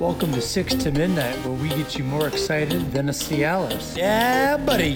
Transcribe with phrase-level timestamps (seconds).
[0.00, 3.96] Welcome to 6 to Midnight, where we get you more excited than a Cialis.
[3.96, 4.94] Yeah, buddy!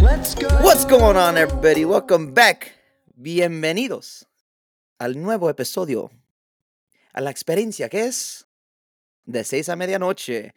[0.00, 0.46] Let's go!
[0.62, 1.84] What's going on, everybody?
[1.84, 2.72] Welcome back.
[3.20, 4.24] Bienvenidos
[5.00, 6.12] al nuevo episodio.
[7.14, 8.46] A la experiencia que es
[9.26, 10.54] de seis a medianoche.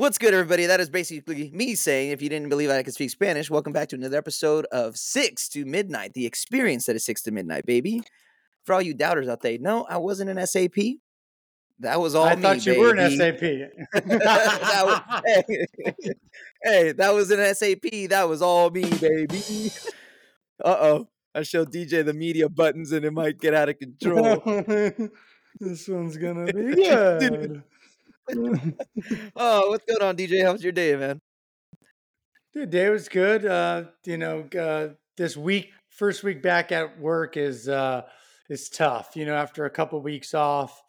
[0.00, 0.64] What's good, everybody?
[0.64, 3.90] That is basically me saying, if you didn't believe I could speak Spanish, welcome back
[3.90, 8.00] to another episode of Six to Midnight, the experience that is Six to Midnight, baby.
[8.64, 10.78] For all you doubters out there, no, I wasn't an SAP.
[11.80, 13.10] That was all I me, thought you were an.
[13.14, 13.40] SAP.
[13.92, 15.66] That was- hey,
[16.62, 18.08] hey, that was an SAP.
[18.08, 19.70] That was all me, baby.
[20.64, 21.08] Uh oh.
[21.34, 24.40] I showed DJ the media buttons and it might get out of control.
[25.60, 27.62] this one's gonna be good.
[29.36, 30.44] oh, what's going on, DJ?
[30.44, 31.20] How was your day, man?
[32.54, 33.46] The day was good.
[33.46, 38.02] Uh, you know, uh, this week, first week back at work is uh,
[38.48, 39.14] is tough.
[39.14, 40.82] You know, after a couple weeks off,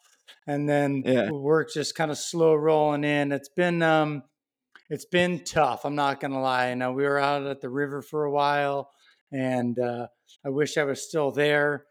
[0.46, 1.30] and then Yeah.
[1.30, 3.32] work just kind of slow rolling in.
[3.32, 4.24] It's been um,
[4.90, 5.84] it's been tough.
[5.84, 6.70] I'm not gonna lie.
[6.70, 8.90] You know, we were out at the river for a while,
[9.32, 10.08] and uh,
[10.44, 11.86] I wish I was still there.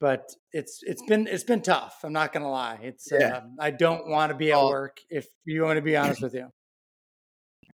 [0.00, 2.00] But it's it's been it's been tough.
[2.02, 2.78] I'm not gonna lie.
[2.82, 3.36] It's Yeah.
[3.36, 4.68] uh, I don't want to be at Oh.
[4.68, 5.00] work.
[5.10, 6.50] If you want to be honest with you.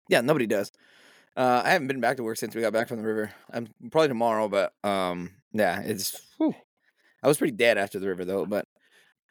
[0.09, 0.71] Yeah, nobody does.
[1.37, 3.31] Uh, I haven't been back to work since we got back from the river.
[3.51, 6.19] I'm probably tomorrow, but um, yeah, it's.
[6.37, 6.55] whew.
[7.21, 8.67] I was pretty dead after the river though, but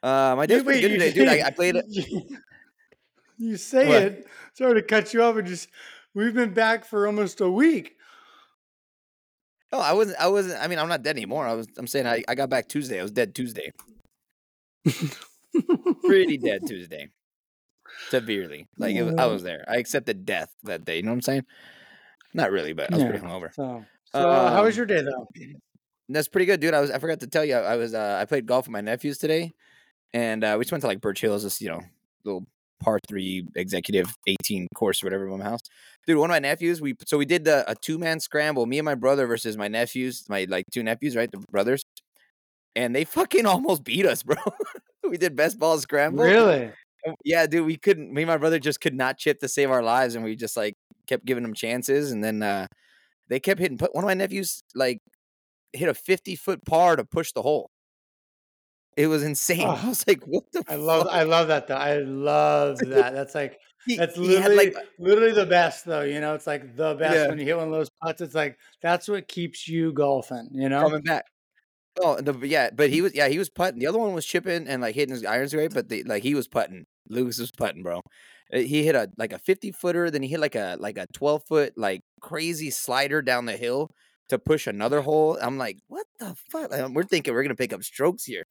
[0.03, 1.27] uh, my day was pretty good today, dude.
[1.27, 1.75] I, I played.
[1.75, 1.85] it.
[1.87, 2.37] You,
[3.37, 4.01] you say What?
[4.03, 4.27] it.
[4.53, 5.69] Sorry to cut you off, but just
[6.13, 7.97] we've been back for almost a week.
[9.75, 10.17] Oh, I wasn't.
[10.19, 10.61] I wasn't.
[10.63, 11.45] I mean, I'm not dead anymore.
[11.45, 11.67] I was.
[11.77, 12.97] I'm saying I, I got back Tuesday.
[12.99, 13.71] I was dead Tuesday.
[16.05, 17.09] Pretty dead Tuesday.
[18.09, 18.67] Severely.
[18.77, 19.65] Like it was, I was there.
[19.67, 20.97] I accepted death that day.
[20.97, 21.43] You know what I'm saying?
[22.33, 23.29] Not really, but I was pretty Yeah.
[23.29, 23.53] hungover.
[23.53, 25.27] So, so uh, how was Um, your day though?
[26.07, 26.73] That's pretty good, dude.
[26.73, 26.91] I was.
[26.91, 27.55] I forgot to tell you.
[27.55, 27.93] I was.
[27.93, 29.51] Uh, I played golf with my nephews today,
[30.13, 31.81] and uh, we just went to like Birch Hills, this you know
[32.23, 32.47] little
[32.79, 35.61] par three executive 18 course or whatever house.
[36.05, 36.81] Dude, one of my nephews.
[36.81, 38.65] We so we did the, a two man scramble.
[38.65, 41.83] Me and my brother versus my nephews, my like two nephews, right, the brothers,
[42.75, 44.35] and they fucking almost beat us, bro.
[45.09, 46.23] we did best ball scramble.
[46.23, 46.71] Really?
[47.23, 48.11] Yeah, dude, we couldn't.
[48.11, 50.57] Me and my brother just could not chip to save our lives, and we just
[50.57, 50.73] like
[51.07, 52.67] kept giving them chances, and then uh
[53.29, 53.77] they kept hitting.
[53.77, 54.99] Put one of my nephews like
[55.73, 57.69] hit a fifty foot par to push the hole.
[58.95, 59.75] It was insane.
[59.81, 61.11] I Oh, was like, "What the?" I love fuck?
[61.11, 61.75] I love that though.
[61.75, 63.13] I love that.
[63.13, 66.01] That's like He, that's literally like literally the best though.
[66.01, 68.21] You know, it's like the best yeah when you hit one of those putts.
[68.21, 70.49] It's like that's what keeps you golfing.
[70.53, 70.81] You know?
[70.83, 71.25] coming back.
[72.01, 73.79] Oh, the yeah, but he was yeah he was putting.
[73.79, 76.35] The other one was chipping and like hitting his irons great, but the, like he
[76.35, 76.85] was putting.
[77.09, 78.01] Lucas was putting, bro.
[78.53, 81.07] Uh, He hit a like a fifty footer, then he hit like a like a
[81.13, 83.91] twelve foot like crazy slider down the hill
[84.29, 85.37] to push another hole.
[85.41, 86.71] I'm like, what the fuck?
[86.71, 88.43] Like, we're thinking we're gonna pick up strokes here,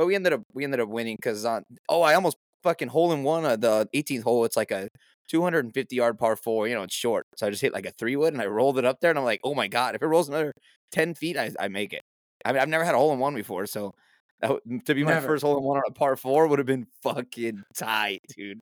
[0.00, 3.12] but we ended up we ended up winning because on oh I almost fucking hole
[3.12, 4.46] in one of the 18th hole.
[4.46, 4.88] It's like a
[5.28, 6.66] 250 yard par four.
[6.66, 8.78] You know it's short, so I just hit like a three wood and I rolled
[8.78, 10.54] it up there, and I'm like, oh my god, if it rolls another
[10.92, 12.00] 10 feet, I I make it.
[12.46, 13.92] I mean, I've never had a hole in one before, so
[14.40, 14.52] that,
[14.86, 15.26] to be my Never.
[15.26, 18.58] first hole in one on a par four would have been fucking tight, dude.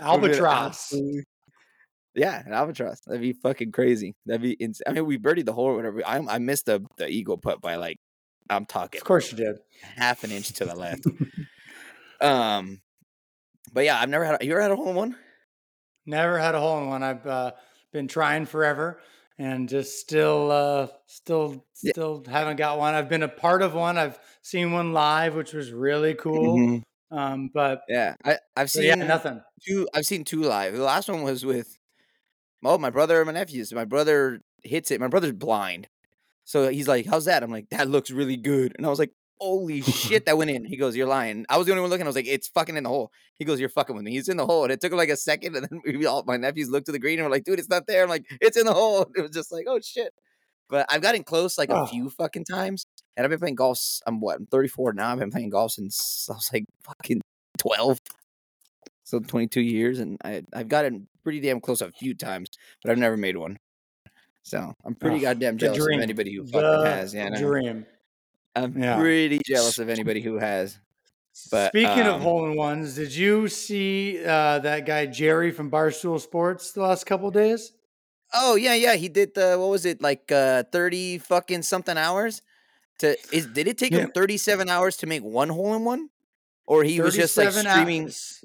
[0.00, 0.92] Would have been Albatross.
[2.16, 2.98] Yeah, an albatross.
[3.06, 4.16] That'd be fucking crazy.
[4.26, 4.82] That'd be insane.
[4.88, 6.02] I mean, we birdied the hole or whatever.
[6.04, 7.98] I I missed the the eagle putt by like
[8.50, 9.56] I'm talking Of course you did.
[9.96, 11.04] half an inch to the left.
[12.20, 12.80] um,
[13.72, 14.42] but yeah, I've never had.
[14.42, 15.16] A, you ever had a hole in one?
[16.06, 17.02] Never had a hole in one.
[17.02, 17.52] I've uh,
[17.92, 19.00] been trying forever
[19.38, 21.92] and just still, uh, still, Yeah.
[21.92, 22.94] still haven't got one.
[22.94, 23.96] I've been a part of one.
[23.96, 26.58] I've seen one live, which was really cool.
[26.58, 26.82] Mhm.
[27.10, 29.40] Um, but, Yeah, I I've but yeah, seen nothing.
[29.66, 29.88] two.
[29.94, 30.74] I've seen two live.
[30.74, 31.78] The last one was with
[32.64, 33.72] oh my brother and my nephews.
[33.72, 35.00] My brother hits it.
[35.00, 35.88] My brother's blind,
[36.50, 39.12] so he's like, "How's that?" I'm like, "That looks really good." And I was like,
[39.40, 42.06] "Holy shit, that went in." He goes, "You're lying." I was the only one looking.
[42.06, 44.28] I was like, "It's fucking in the hole." He goes, "You're fucking with me." He's
[44.28, 46.36] in the hole, and it took him like a second, and then we all my
[46.36, 48.56] nephews looked to the green and were like, "Dude, it's not there." I'm like, "It's
[48.56, 50.12] in the hole." It was just like, "Oh shit."
[50.68, 52.86] But I've gotten close like a Oh, few fucking times,
[53.16, 53.80] and I've been playing golf.
[54.06, 54.36] I'm what?
[54.38, 55.12] I'm 34 now.
[55.12, 57.20] I've been playing golf since I was like fucking
[57.58, 57.98] 12
[59.04, 62.48] so 22 years and I, i've gotten pretty damn close a few times
[62.82, 63.58] but i've never made one
[64.42, 67.86] so i'm pretty oh, goddamn jealous of anybody who fucking has yeah dream.
[68.56, 68.96] i'm Yeah.
[68.98, 70.78] pretty jealous of anybody who has
[71.50, 75.70] but Speaking of um hole in ones, did you see uh, that guy Jerry from
[75.70, 77.72] Barstool Sports the last couple days?
[78.34, 82.42] oh yeah yeah he did the what was it like uh 30 fucking something hours
[82.98, 84.00] to is did it take Yeah.
[84.00, 86.10] him 37 hours to make one hole in one
[86.66, 88.44] or he was just like streaming hours.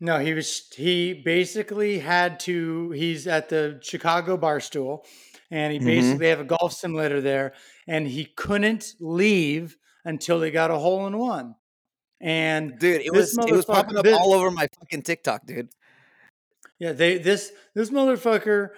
[0.00, 5.04] No, he was he basically had to he's at the Chicago Barstool
[5.50, 5.84] and he Mhm.
[5.84, 7.54] basically have a golf simulator there,
[7.86, 11.54] and he couldn't leave until he got a hole in one.
[12.20, 15.68] And Dude, it was it was popping up this- all over my fucking TikTok, dude.
[16.78, 18.70] Yeah, they this this motherfucker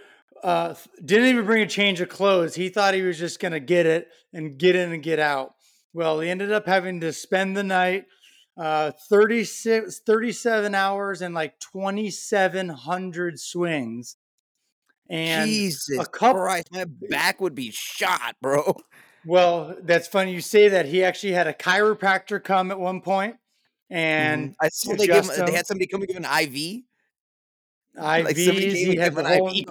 [0.44, 0.74] uh,
[1.04, 2.54] didn't even bring a change of clothes.
[2.54, 5.54] He thought he was just gonna get it and get in and get out.
[5.94, 8.04] Well, he ended up having to spend the night,
[8.56, 14.17] uh, 36, 37 hours and like twenty seven hundred swings.
[15.08, 18.76] And Jesus a couple- Christ, my back would be shot, bro.
[19.25, 20.87] well, that's funny you say that.
[20.87, 23.37] He actually had a chiropractor come at one point,
[23.91, 24.55] and Mhm.
[24.61, 26.82] I saw they, gave him, they had somebody come and give an IV.
[27.97, 28.25] IVs.
[28.25, 29.67] Like, he had the whole, IV.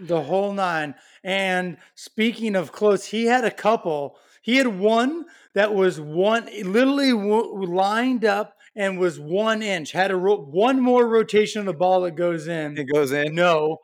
[0.00, 0.94] the whole nine.
[1.24, 4.18] And speaking of clothes, he had a couple.
[4.46, 9.90] He had one that was one, literally lined up and was one inch.
[9.90, 12.78] Had a ro- one more rotation of the ball that goes in.
[12.78, 13.34] It goes in.
[13.34, 13.78] No.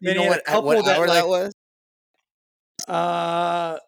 [0.00, 1.52] You Then know he had what, a couple that, like, that was?
[2.88, 3.78] Uh,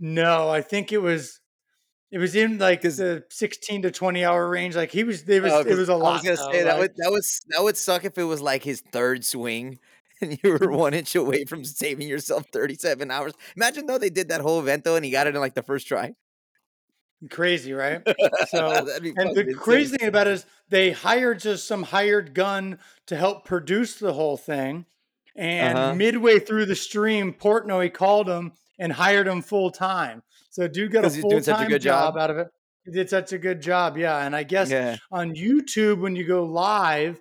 [0.00, 1.38] no, I think it was.
[2.10, 4.76] It was in like 'Cause- the sixteen to twenty hour range.
[4.76, 6.10] Like he was, it was, Oh, it 'cause was a I lot.
[6.10, 8.24] I was gonna though, say that like- would that was that would suck if it
[8.24, 9.78] was like his third swing
[10.22, 13.34] and you were one inch away from saving yourself 37 hours.
[13.56, 15.62] Imagine though they did that whole event though and he got it in like the
[15.62, 16.14] first try.
[17.30, 18.02] crazy, right?
[18.48, 19.54] So, That'd be and the insane.
[19.56, 24.12] crazy thing about it is they hired just some hired gun to help produce the
[24.12, 24.86] whole thing.
[25.36, 25.94] And Uh-huh.
[25.94, 30.22] midway through the stream, Portnoy called him and hired him full time.
[30.50, 32.18] So dude got a full doing such a time good job job?
[32.18, 32.48] out of it.
[32.84, 34.18] He did such a good job, yeah.
[34.26, 34.96] And I guess Yeah.
[35.10, 37.20] on YouTube, when you go live,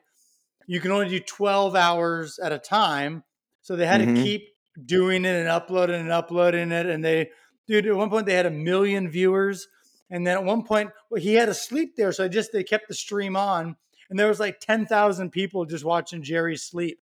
[0.68, 3.24] you can only do 12 hours at a time.
[3.62, 4.16] So they had Mhm.
[4.16, 4.48] to keep
[4.86, 6.86] doing it and uploading and uploading it.
[6.86, 7.30] And they,
[7.68, 9.68] dude, at one point they had a million viewers.
[10.10, 12.12] And then at one point, well, he had to sleep there.
[12.12, 13.76] So I just, they kept the stream on.
[14.10, 17.00] And there was like 10,000 people just watching Jerry sleep.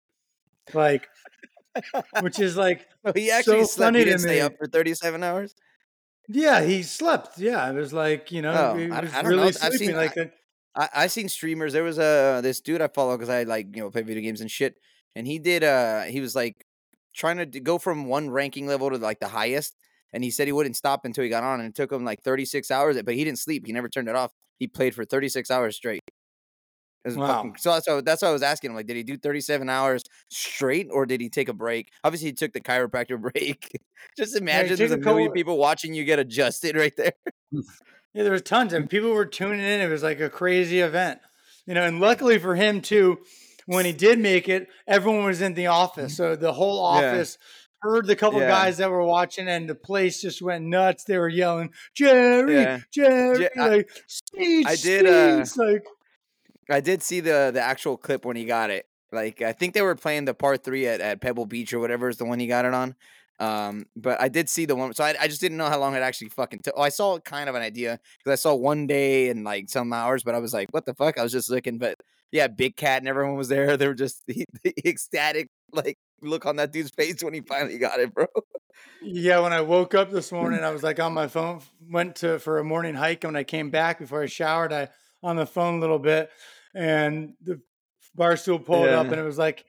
[0.74, 1.08] Like,
[2.20, 3.86] which is like, Oh, he actually So slept.
[3.86, 5.54] funny He didn't stay up for 37 hours.
[6.28, 7.38] yeah, he slept.
[7.38, 7.70] Yeah.
[7.70, 9.46] It was like, you know, Oh, he I- was I don't really know.
[9.48, 9.78] I've sleeping.
[9.88, 10.32] seen- like that.
[10.76, 11.72] I I seen streamers.
[11.72, 14.40] There was a this dude I follow because I like you know play video games
[14.40, 14.76] and shit.
[15.14, 15.64] And he did.
[15.64, 16.64] Uh, he was like
[17.14, 19.74] trying to go from one ranking level to like the highest.
[20.12, 22.22] And he said he wouldn't stop until he got on, and it took him like
[22.22, 23.00] 36 hours.
[23.02, 23.66] But he didn't sleep.
[23.66, 24.32] He never turned it off.
[24.58, 26.00] He played for 36 hours straight.
[27.04, 27.26] Wow.
[27.36, 28.76] fucking- so, so that's why I was asking him.
[28.76, 31.90] Like, did he do 37 hours straight, or did he take a break?
[32.02, 33.70] Obviously, he took the chiropractor break.
[34.16, 37.12] Just imagine took there's a million people watching you get adjusted right there.
[38.16, 39.80] Yeah, there was tons and people were tuning in.
[39.82, 41.20] It was like a crazy event,
[41.66, 41.82] you know.
[41.82, 43.18] And luckily for him too,
[43.66, 47.10] when he did make it, everyone was in the office, so the whole Yeah.
[47.10, 47.36] office
[47.82, 48.48] heard the couple Yeah.
[48.48, 51.04] guys that were watching, and the place just went nuts.
[51.04, 52.78] They were yelling, "Jerry, Yeah.
[52.90, 55.84] Jerry!" I- like speech, I did, uh, like
[56.70, 58.86] I did see the the actual clip when he got it.
[59.12, 62.08] Like I think they were playing the par three at, at Pebble Beach or whatever
[62.08, 62.94] is the one he got it on.
[63.38, 65.94] Um, but I did see the one, so I, I just didn't know how long
[65.94, 66.74] it actually fucking took.
[66.76, 69.92] Oh, I saw kind of an idea because I saw one day and like some
[69.92, 71.18] hours, but I was like, what the fuck?
[71.18, 71.98] I was just looking, but
[72.32, 73.76] yeah, Big Cat and everyone was there.
[73.76, 77.78] They were just the, the ecstatic like look on that dude's face when he finally
[77.78, 78.26] got it, bro.
[79.02, 81.60] Yeah, when I woke up this morning, I was like on my phone,
[81.90, 83.24] went to for a morning hike.
[83.24, 84.88] And when I came back before I showered, I
[85.22, 86.30] on the phone a little bit,
[86.74, 87.60] and the
[88.16, 89.64] Barstool pulled up, and it was like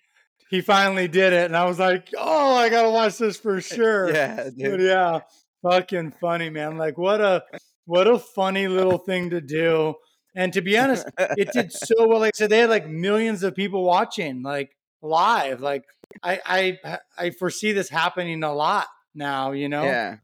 [0.50, 4.14] he finally did it, and I was like, oh, I gotta watch this for sure.
[4.14, 5.20] yeah, But yeah,
[5.62, 6.78] fucking funny, man.
[6.78, 7.44] Like what a
[7.86, 9.95] what a funny little thing to do.
[10.36, 12.19] And to be honest, it did so well.
[12.19, 15.62] Like I said, they had like millions of people watching, like live.
[15.62, 15.83] Like
[16.24, 16.40] I
[16.86, 19.52] I I foresee this happening a lot now.
[19.52, 19.83] You know.
[19.83, 20.18] Yeah.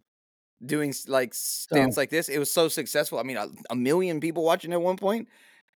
[0.65, 3.19] Doing like stints like this, it was so successful.
[3.19, 5.27] I mean, a, a million people watching at one point.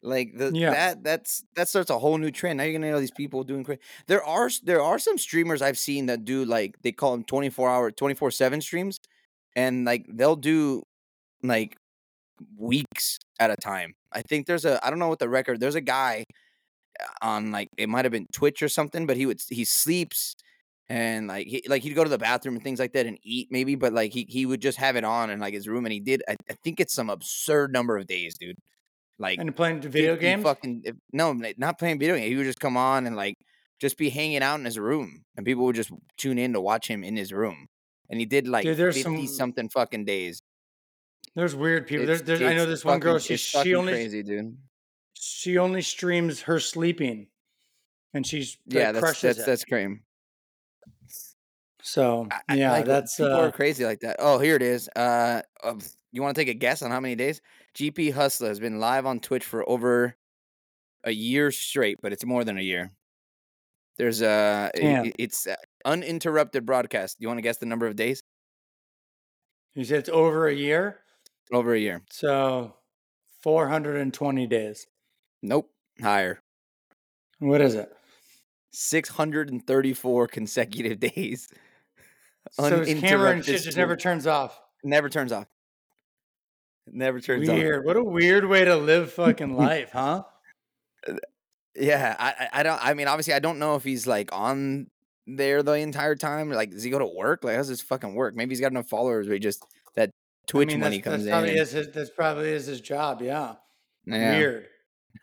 [0.03, 0.71] Like the Yeah.
[0.71, 2.59] that that's that starts a whole new trend.
[2.59, 3.81] Now you're gonna know these people doing crazy.
[4.07, 7.71] There are there are some streamers I've seen that do like they call them 24
[7.71, 9.01] hour 24 seven streams,
[9.57, 10.83] and like they'll do
[11.43, 11.77] like
[12.59, 13.95] weeks at a time.
[14.13, 15.61] I think there's a I don't know what the record.
[15.61, 16.25] There's a guy
[17.01, 20.37] uh, on like it might have been Twitch or something, but he would he sleeps
[20.89, 23.49] and like he like he'd go to the bathroom and things like that and eat
[23.51, 25.93] maybe, but like he he would just have it on in like his room and
[25.93, 28.59] he did I, I think it's some absurd number of days, dude.
[29.19, 30.43] Like And playing video 50 games.
[30.43, 32.29] Fucking if, no, not playing video games.
[32.29, 33.37] He would just come on and like
[33.81, 36.87] just be hanging out in his room, and people would just tune in to watch
[36.89, 37.67] him in his room.
[38.11, 40.41] And he did like Dude, there's fifty some- something fucking days.
[41.35, 42.07] There's weird people.
[42.07, 43.19] There's, It's- there's I know this one girl.
[43.19, 44.57] fucking- She she fucking only crazy, dude.
[45.15, 47.29] she only streams her sleeping,
[48.15, 49.47] and she's like, Yeah, that's crushes that's it.
[49.47, 50.03] that's cream.
[51.83, 54.17] so I- I- yeah, like, that's people uh, are crazy like that.
[54.19, 54.89] Oh, here it is.
[54.97, 55.81] Uh, um,
[56.13, 57.41] you want to take a guess on how many days?
[57.77, 60.17] GP Hustler has been live on Twitch for over
[61.05, 62.93] a year straight, but it's more than a year.
[63.99, 67.19] There's a it's uh, uninterrupted broadcast.
[67.19, 68.23] Do you want to guess the number of days?
[69.75, 71.01] You said it's over a year,
[71.53, 72.03] Over a year.
[72.11, 72.75] so
[73.43, 74.87] 420 days.
[75.43, 75.71] Nope.
[76.01, 76.41] Higher.
[77.39, 77.91] What is it?
[78.73, 81.49] 634 consecutive days.
[82.53, 84.59] So his camera and shit just never turns off.
[84.83, 85.47] Never turns off.
[86.87, 87.49] Never turns.
[87.49, 87.85] Weird.
[87.85, 90.23] What a weird way to live fucking life, huh?
[91.75, 92.83] Yeah, I, I don't.
[92.85, 94.87] I mean, obviously, I don't know if he's like on
[95.27, 96.51] there the entire time.
[96.51, 97.45] Like, does he go to work?
[97.45, 98.35] Like, how does this fucking work?
[98.35, 99.65] Maybe he's got enough followers where he just
[99.95, 100.11] that
[100.47, 101.33] Twitch I mean, money comes that's in.
[101.33, 103.21] Probably and- is his, that's probably is his job.
[103.21, 103.55] Yeah.
[104.07, 104.39] yeah.
[104.39, 104.67] Weird.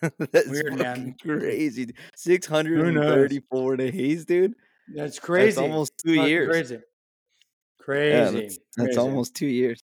[0.31, 1.15] That's Weird, man.
[1.21, 1.93] Crazy.
[2.15, 4.55] Six hundred and thirty-four days, dude.
[4.93, 5.45] That's crazy.
[5.49, 6.49] That's almost two Fucking years.
[6.49, 6.73] Crazy.
[6.73, 6.79] Yeah,
[7.79, 8.41] Crazy.
[8.41, 8.97] that's, that's crazy.
[8.99, 9.82] almost two years.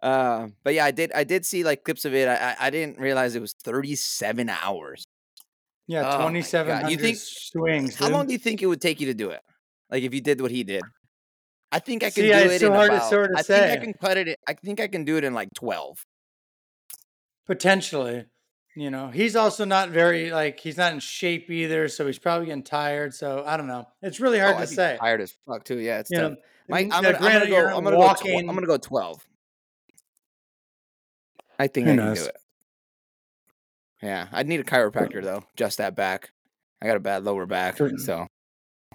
[0.00, 1.10] Uh, but yeah, I did.
[1.12, 2.28] I did see like clips of it.
[2.28, 5.04] I I, didn't realize it was thirty-seven hours.
[5.88, 7.96] Yeah, Oh twenty seven You think- swings.
[7.96, 8.14] How dude.
[8.14, 9.40] long do you think it would take you to do it?
[9.90, 10.82] Like if you did what he did?
[11.72, 13.10] I think I can See, do it's it so in hard to about.
[13.10, 14.38] sort of I think I can cut it.
[14.46, 15.98] I think I can do it in like twelve.
[17.46, 18.26] Potentially.
[18.76, 22.46] You know, he's also not very like he's not in shape either, so he's probably
[22.46, 23.12] getting tired.
[23.14, 23.88] So I don't know.
[24.02, 24.96] It's really hard Oh, to I'd say.
[25.00, 25.78] Tired as fuck too.
[25.80, 26.30] Yeah, it's You tough.
[26.32, 26.36] know,
[26.68, 27.66] My, I'm, gonna, I'm gonna go.
[27.76, 28.14] I'm gonna go.
[28.14, 29.26] Tw- I'm gonna go twelve.
[31.58, 32.18] I think Who I can knows?
[32.22, 32.36] do it.
[34.02, 35.44] Yeah, I'd need a chiropractor though.
[35.56, 36.30] Just that back.
[36.80, 38.26] I got a bad lower back, so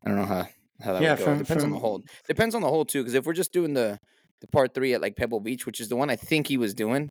[0.05, 0.48] I don't know how
[0.82, 1.25] how that Yeah, would go.
[1.25, 2.03] from- Depends on the from- whole.
[2.27, 3.01] Depends on the hole too.
[3.01, 3.98] Because if we're just doing the
[4.41, 6.74] the par three at like Pebble Beach, which is the one I think he was
[6.74, 7.10] doing,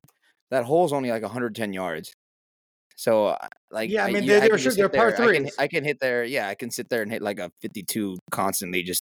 [0.50, 2.12] that hole's only like 110 yards.
[2.96, 5.28] So uh, like Yeah, I mean, you- they- they can were sure- they're par there.
[5.28, 5.50] I can.
[5.58, 6.24] I can hit there.
[6.24, 9.02] Yeah, I can sit there and hit like a 52 constantly, just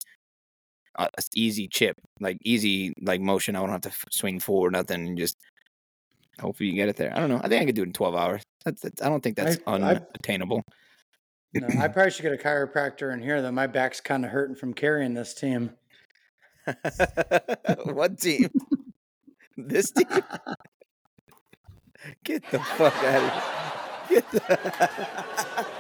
[0.99, 3.55] uh, easy chip, like easy like motion.
[3.57, 5.37] I don't have to f- swing forward, nothing, and just
[6.43, 7.13] hopefully you get it there.
[7.17, 7.41] I don't know.
[7.43, 8.43] I think I could do it in 12 hours.
[8.65, 10.63] That's, that's I don't think that's I- I- unattainable.
[11.55, 13.53] No, I probably should get a chiropractor in here though.
[13.53, 15.71] My back's kind of hurting from carrying this team.
[17.85, 18.49] what team?
[19.57, 20.07] this team?
[22.25, 24.21] Get the fuck out of here.
[24.23, 25.67] Get the.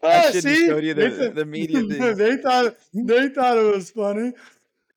[0.00, 2.16] Ah, I Oh, shouldn't have showed you the, the media thing.
[2.16, 4.32] they thought they thought it was funny.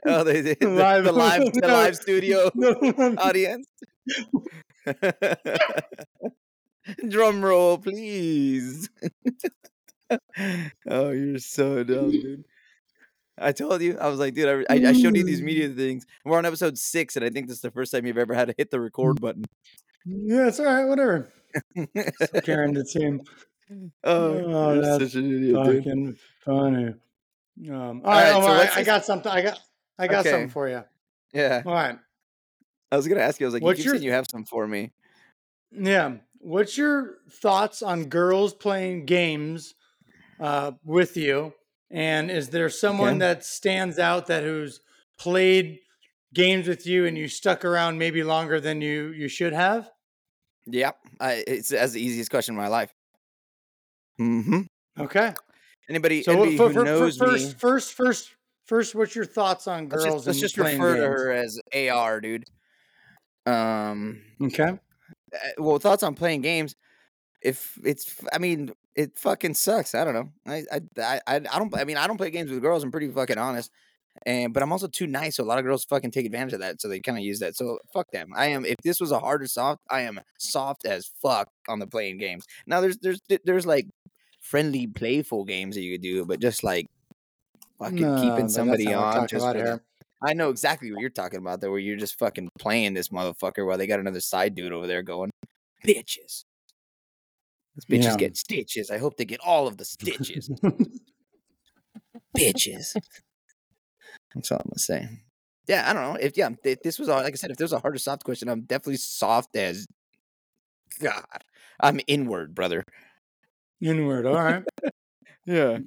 [0.06, 2.50] Oh, they did the, Live- the live the live studio
[3.18, 3.68] audience.
[7.08, 8.90] Drum roll, please.
[10.90, 12.44] oh, you're so dumb, dude.
[13.38, 13.98] I told you.
[14.00, 16.06] I was like, dude, I, I showed you these media things.
[16.26, 18.48] We're on episode six, and I think this is the first time you've ever had
[18.50, 19.46] to hit the record button.
[20.06, 20.86] yeah, it's all right.
[20.86, 21.32] Whatever.
[22.44, 23.22] Carrying the team.
[24.04, 25.84] oh, Oh, that's such an idiot, dude.
[25.84, 26.94] Fucking funny.
[27.70, 29.32] Um, all All right, right, so Omar, I- I, got something.
[29.32, 29.60] I got
[30.02, 30.32] I got Okay.
[30.32, 30.84] something for you.
[31.34, 31.98] Yeah, All right.
[32.92, 33.46] I was gonna ask you.
[33.46, 34.92] I was like, What's you keep your- saying you have some for me.
[35.72, 36.18] Yeah.
[36.40, 39.76] What's your thoughts on girls playing games
[40.40, 41.54] uh, with you?
[41.90, 43.20] And is there someone Okay.
[43.20, 44.82] that stands out that who's
[45.20, 45.80] played
[46.34, 49.90] games with you and you stuck around maybe longer than you you should have?
[50.68, 52.94] Yep, I, it's that's the easiest question in my life.
[54.20, 54.62] Mm-hmm.
[55.00, 55.34] Okay.
[55.90, 58.30] Anybody, So anybody for, who for, for knows first, me, first, first,
[58.72, 60.16] first, what's your thoughts on let's girls?
[60.26, 62.46] just, let's just refer to her as AR, dude.
[63.46, 64.64] Um, Okay.
[64.64, 64.78] uh,
[65.58, 66.76] well, thoughts on playing games.
[67.42, 69.94] If it's, I mean, it fucking sucks.
[69.94, 70.30] I don't know.
[70.48, 70.82] I, I,
[71.28, 71.76] I, I don't.
[71.76, 72.84] I mean, I don't play games with girls.
[72.84, 73.72] I'm pretty fucking honest.
[74.26, 76.60] And but I'm also too nice, so a lot of girls fucking take advantage of
[76.60, 76.82] that.
[76.82, 77.56] So they kind of use that.
[77.56, 78.30] So fuck them.
[78.36, 78.66] I am.
[78.66, 82.20] If this was a hard or soft, I am soft as fuck on the playing
[82.20, 82.46] games.
[82.68, 83.88] Now there's there's there's like
[84.42, 86.88] friendly, playful games that you could do, but just like
[87.82, 89.28] fucking No, keeping somebody not what we're on.
[89.28, 89.84] Just about for the- here.
[90.24, 93.66] I know exactly what you're talking about, though, where you're just fucking playing this motherfucker
[93.66, 95.32] while they got another side dude over there going,
[95.86, 96.44] bitches.
[97.76, 98.18] Those bitches Yeah.
[98.18, 98.92] get stitches.
[98.92, 100.50] I hope they get all of the stitches.
[102.38, 102.96] bitches.
[104.36, 105.08] That's all I'm gonna say.
[105.68, 106.20] Yeah, I don't know.
[106.20, 108.24] If yeah, if this was all like I said, if there's a hard or soft
[108.24, 109.88] question, I'm definitely soft as
[111.00, 111.24] God.
[111.80, 112.84] I'm inward, brother.
[113.82, 114.26] Inward.
[114.26, 114.64] All right.
[115.46, 115.80] Yeah.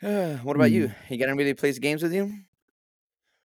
[0.42, 0.72] what about Hmm.
[0.72, 0.92] you?
[1.08, 2.32] You got anybody that plays games with you?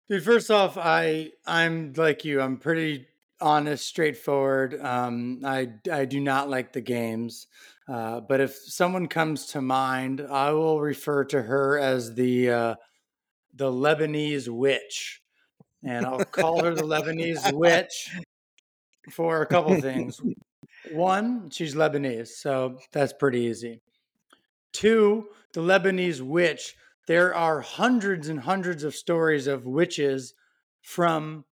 [0.09, 2.39] Dude, first off, I I'm like you.
[2.41, 3.07] I'm pretty
[3.41, 4.79] honest, straightforward.
[4.79, 7.47] Um, I I do not like the games,
[7.89, 12.75] uh, but if someone comes to mind, I will refer to her as the uh,
[13.53, 15.21] the Lebanese witch,
[15.83, 18.21] and I'll call her the Lebanese witch
[19.11, 20.21] for a couple things.
[20.83, 23.81] One, she's Lebanese, so that's pretty easy.
[24.73, 26.75] Two, the Lebanese witch
[27.07, 30.35] there are hundreds and hundreds of stories of witches
[30.81, 31.45] from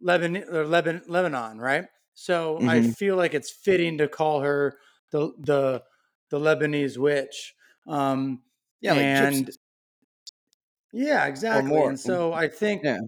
[0.00, 1.86] Lebanon, or Lebanon, Lebanon right?
[2.14, 2.94] So I Mhm.
[2.98, 4.78] feel like it's fitting to call her
[5.12, 5.84] the the
[6.30, 7.54] the Lebanese witch.
[7.86, 8.42] Um,
[8.80, 9.56] Yeah, like and gypsies.
[10.92, 11.84] yeah, exactly.
[11.86, 12.98] And so I think Yeah.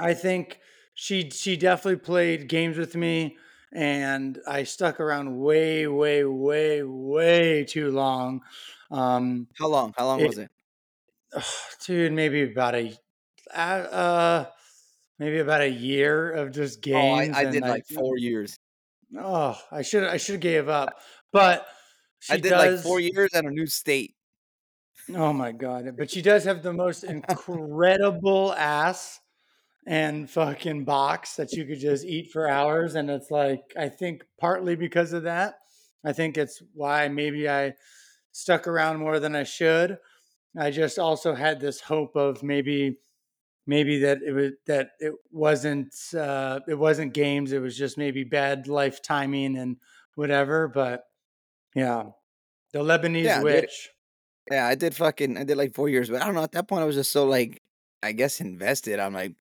[0.00, 0.60] I think
[0.94, 3.38] she she definitely played games with me
[3.72, 8.42] and I stuck around way, way, way, way too long.
[8.90, 9.94] Um, How long?
[9.96, 10.50] How long It- was it?
[11.86, 12.96] dude, maybe about a
[13.54, 14.46] uh,
[15.18, 17.36] maybe about a year of just Oh, I, games.
[17.36, 18.58] I did like four years.
[19.16, 21.00] Oh, I should I should have gave up.
[21.32, 21.66] But
[22.20, 24.14] she I did does, like four years at a new state.
[25.14, 25.96] Oh my god!
[25.96, 29.20] But she does have the most incredible ass
[29.86, 34.24] and fucking box that you could just eat for hours, and it's like I think
[34.40, 35.56] partly because of that.
[36.04, 37.74] I think it's why maybe I
[38.40, 39.98] stuck around more than I should.
[40.58, 42.98] I just also had this hope of maybe
[43.66, 47.52] maybe that it was that it wasn't uh, it wasn't games.
[47.52, 49.76] It was just maybe bad life timing and
[50.16, 50.68] whatever.
[50.68, 51.04] But
[51.74, 52.04] yeah,
[52.72, 53.44] the Lebanese Yeah, dude.
[53.44, 53.90] witch.
[54.50, 56.42] Yeah, I did fucking I did like four years, but I don't know.
[56.42, 57.62] At that point, I was just so like,
[58.02, 58.98] I guess invested.
[58.98, 59.34] I'm like,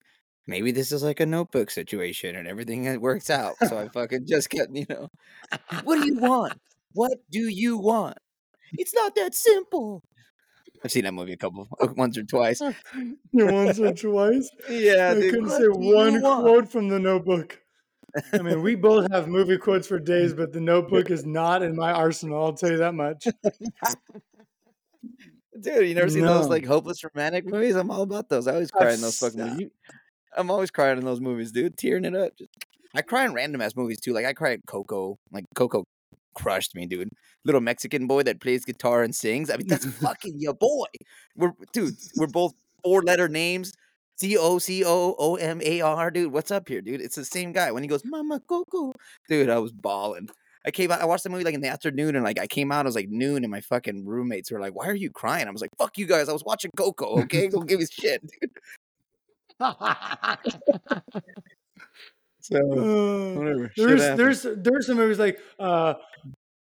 [0.48, 3.56] maybe this is like a notebook situation, and everything works out.
[3.68, 5.10] So I fucking just kept, you know,
[5.84, 6.54] what do you want?
[6.94, 8.18] What do you want?
[8.74, 10.04] It's not that simple.
[10.84, 12.62] I've seen that movie a couple, once or twice.
[13.34, 14.50] once or twice.
[14.70, 15.34] Yeah, I dude.
[15.34, 16.44] couldn't say one want?
[16.46, 17.60] quote from the notebook.
[18.34, 21.76] I mean, we both have movie quotes for days, but the notebook is not in
[21.76, 22.44] my arsenal.
[22.44, 23.28] I'll tell you that much.
[25.62, 27.76] Dude, you never seen those like hopeless romantic movies?
[27.76, 28.48] I'm all about those.
[28.48, 29.60] I always I've cry in those fucking movies.
[29.60, 29.72] You-
[30.38, 31.76] I'm always crying in those movies, dude.
[31.76, 32.38] Tearing it up.
[32.38, 32.52] Just,
[32.96, 34.14] I cry in random ass movies too.
[34.14, 35.18] Like I cried at Coco.
[35.32, 35.86] Like Coco
[36.40, 37.10] crushed me, dude.
[37.46, 39.50] Little Mexican boy that plays guitar and sings.
[39.50, 40.88] I mean, that's fucking your boy.
[41.36, 41.96] We're dude.
[42.16, 42.54] We're both
[42.84, 43.74] four letter names.
[44.18, 46.34] C O C O O M A R, dude.
[46.34, 47.02] What's up here, dude?
[47.02, 47.72] It's the same guy.
[47.72, 48.94] When he goes, Mama Coco,
[49.30, 50.30] dude, I was bawling.
[50.66, 51.02] I came out.
[51.02, 52.86] I watched the movie like in the afternoon, and like I came out.
[52.86, 55.52] It was like noon, and my fucking roommates were like, "Why are you crying?" I
[55.52, 56.28] was like, "Fuck you guys!
[56.28, 57.22] I was watching Coco.
[57.22, 58.52] Okay, don't give me shit." Dude.
[62.52, 63.72] So Uh, whatever.
[63.78, 65.94] there's there's there's some movies like uh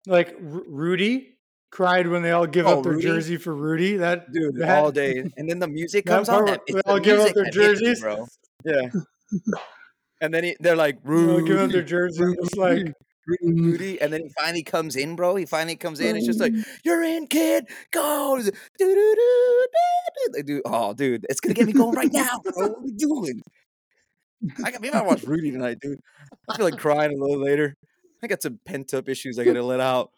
[0.06, 1.36] like Ru- Rudy
[1.70, 3.06] cried when they all give Oh, up their Rudy?
[3.06, 3.96] jersey for Rudy.
[3.96, 6.44] That dude that- all day, and then the music comes on.
[6.46, 8.00] That, they all the give up their that hits me, jerseys?
[8.00, 8.26] bro.
[8.64, 8.90] Yeah.
[10.20, 12.22] and then he, they're like, they give up their Rudy, jersey.
[12.24, 12.92] and It's like
[13.42, 15.36] Rudy, and then he finally comes in, bro.
[15.36, 16.16] He finally comes in.
[16.16, 17.66] It's just like, "You're in, kid.
[17.92, 18.44] Go." Like,
[18.78, 22.52] "Doo-doo-doo, doo-doo." Like, dude, oh, dude, it's gonna get me going right now, bro.
[22.56, 23.42] What are we doing?
[24.64, 26.00] I got maybe I watch Rudy tonight, dude.
[26.48, 27.76] I feel like crying a little later.
[28.22, 30.10] I got some pent up issues I gotta let out.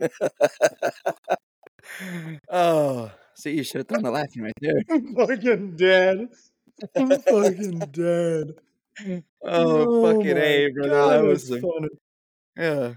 [2.50, 4.82] oh, see, you should have done the laughing right there.
[4.90, 6.28] I'm fucking dead.
[6.96, 8.54] I'm fucking dead.
[9.06, 10.90] Oh, oh fucking my a, brother.
[10.90, 11.88] God, that was funny.
[12.56, 12.94] yeah.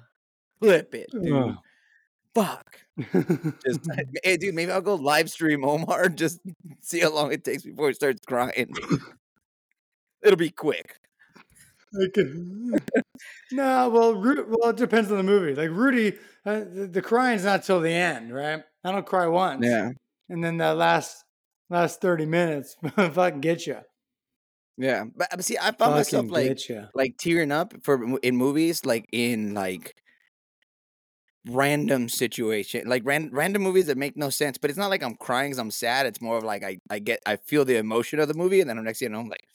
[0.59, 1.33] Flip it, dude.
[1.33, 1.55] Ugh.
[2.33, 2.79] Fuck.
[3.65, 3.89] Just,
[4.23, 6.09] hey, dude, maybe I'll go live stream Omar.
[6.09, 6.39] Just
[6.81, 8.73] see how long it takes before he starts crying.
[10.25, 10.97] It'll be quick.
[11.93, 12.07] I
[13.51, 15.55] no, well, Ru- well, it depends on the movie.
[15.55, 18.63] Like Rudy, uh, the, the crying's not till the end, right?
[18.83, 19.91] I don't cry once, Yeah,
[20.29, 21.23] and then that last
[21.69, 23.77] last thirty minutes, fucking get you,
[24.77, 25.05] yeah.
[25.15, 26.59] But, but see, I found myself like
[26.93, 29.95] like tearing up for in movies, like in like
[31.47, 34.57] random situation, like ran, random movies that make no sense.
[34.57, 36.05] But it's not like I'm crying because I'm sad.
[36.05, 38.69] It's more of like I I get I feel the emotion of the movie, and
[38.69, 39.53] then the next thing you know, I'm like, "What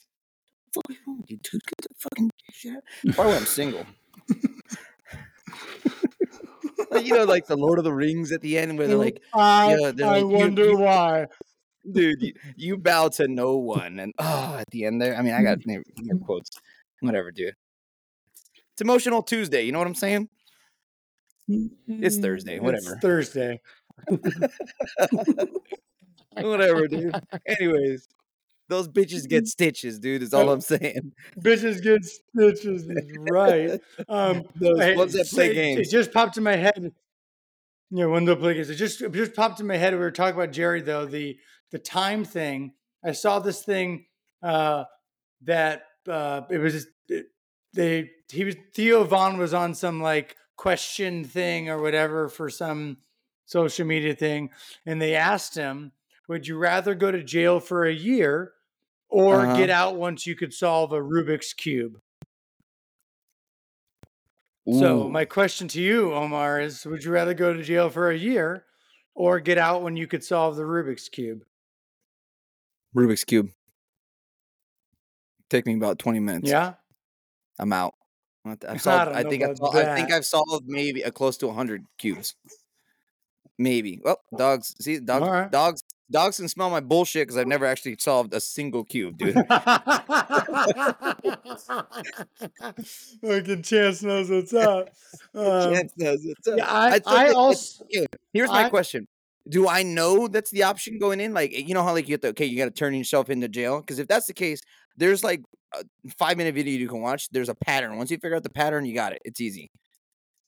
[0.73, 1.61] fuck is wrong with you, dude?
[1.65, 2.83] Get the fucking shit." out."
[3.15, 3.85] Probably when I'm single.
[6.91, 9.21] like, you know, like the Lord of the Rings at the end, where they're like,
[9.33, 11.27] I, yeah, they're I like, wonder you- why.
[11.89, 15.33] dude, you, you bow to no one, and oh, at the end there, I mean,
[15.33, 16.49] I got near, near quotes,
[17.01, 17.55] whatever, dude.
[18.73, 19.63] It's emotional Tuesday.
[19.63, 20.29] You know what I'm saying?
[21.47, 22.21] It's mm-hmm.
[22.21, 22.97] Thursday, It's whatever.
[23.01, 23.59] Thursday.
[26.39, 27.13] whatever, dude.
[27.45, 28.07] Anyways,
[28.71, 30.23] those bitches get stitches, dude.
[30.23, 31.11] Is all I'm saying.
[31.39, 32.87] Bitches get stitches
[33.29, 33.79] right.
[34.09, 35.87] Um, Those I- ones that play it- games.
[35.87, 36.91] It just popped in my head.
[37.91, 38.69] Yeah, one that play games.
[38.69, 39.93] It just it just popped in my head.
[39.93, 41.37] We were talking about Jerry though the
[41.71, 42.73] the time thing.
[43.03, 44.05] I saw this thing
[44.41, 44.85] uh,
[45.43, 47.25] that uh, it was it,
[47.73, 52.97] they he was Theo Von was on some like question thing or whatever for some
[53.45, 54.51] social media thing,
[54.85, 55.91] and they asked him,
[56.29, 58.53] "Would you rather go to jail for a year?"
[59.11, 59.57] Or Uh-huh.
[59.57, 61.99] get out once you could solve a Rubik's cube.
[64.79, 68.17] So my question to you, Omar, is: Would you rather go to jail for a
[68.17, 68.65] year,
[69.15, 71.43] or get out when you could solve the Rubik's cube?
[72.95, 73.49] Rubik's cube.
[75.49, 76.49] Take me about 20 minutes.
[76.49, 76.75] Yeah.
[77.59, 77.95] I'm out.
[78.45, 80.11] I've solved, don't I think I've, about I think.
[80.11, 82.35] I've solved maybe a close to 100 cubes.
[83.57, 83.99] Maybe.
[84.03, 84.73] Well, dogs.
[84.79, 85.27] See, dogs.
[85.27, 85.51] Right.
[85.51, 85.81] Dogs.
[86.11, 89.33] Dogs can smell my bullshit because I've never actually solved a single cube, dude.
[93.21, 94.89] Fucking Chance knows what's up.
[95.33, 96.57] Um, Chance knows what's up.
[96.57, 97.85] yeah, I, I it- also
[98.33, 99.07] Here's my I- question:
[99.49, 101.33] Do I know that's the option going in?
[101.33, 103.47] Like, you know how like you get the okay, you got to turn yourself into
[103.47, 103.79] jail.
[103.79, 104.61] Because if that's the case,
[104.97, 105.41] there's like
[105.73, 105.83] a
[106.17, 107.29] five minute video you can watch.
[107.31, 107.97] There's a pattern.
[107.97, 109.21] Once you figure out the pattern, you got it.
[109.25, 109.69] It's easy.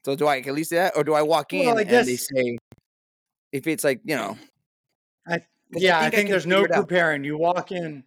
[0.06, 1.90] So do I at least do that, or do I walk in Well, I and
[2.08, 2.58] they say,
[3.54, 4.38] if it's like you know,
[5.28, 5.40] I,
[5.76, 7.24] yeah, I think I think, can there's no preparing.
[7.24, 8.04] You walk in,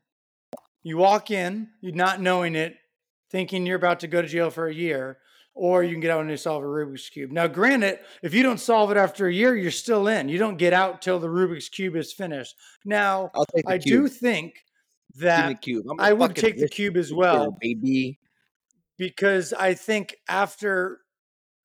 [0.83, 2.76] you walk in, you not knowing it,
[3.31, 5.18] thinking you're about to go to jail for a year,
[5.55, 7.33] or you can get out and you solve a Rubik's cube.
[7.33, 10.29] Now, granted, if you don't solve it after a year, you're still in.
[10.29, 12.55] You don't get out till the Rubik's cube is finished.
[12.85, 14.02] Now, I'll take the I cube.
[14.02, 14.55] do think
[15.16, 15.87] that cube.
[15.90, 18.18] I'm a I would take the cube as well baby.
[18.98, 21.00] because I think after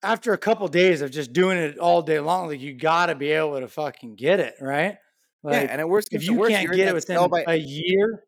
[0.03, 3.15] after a couple days of just doing it all day long, like you got to
[3.15, 4.97] be able to fucking get it right.
[5.43, 6.07] Like, yeah, and it works.
[6.11, 8.23] if you can't get it within by, a year,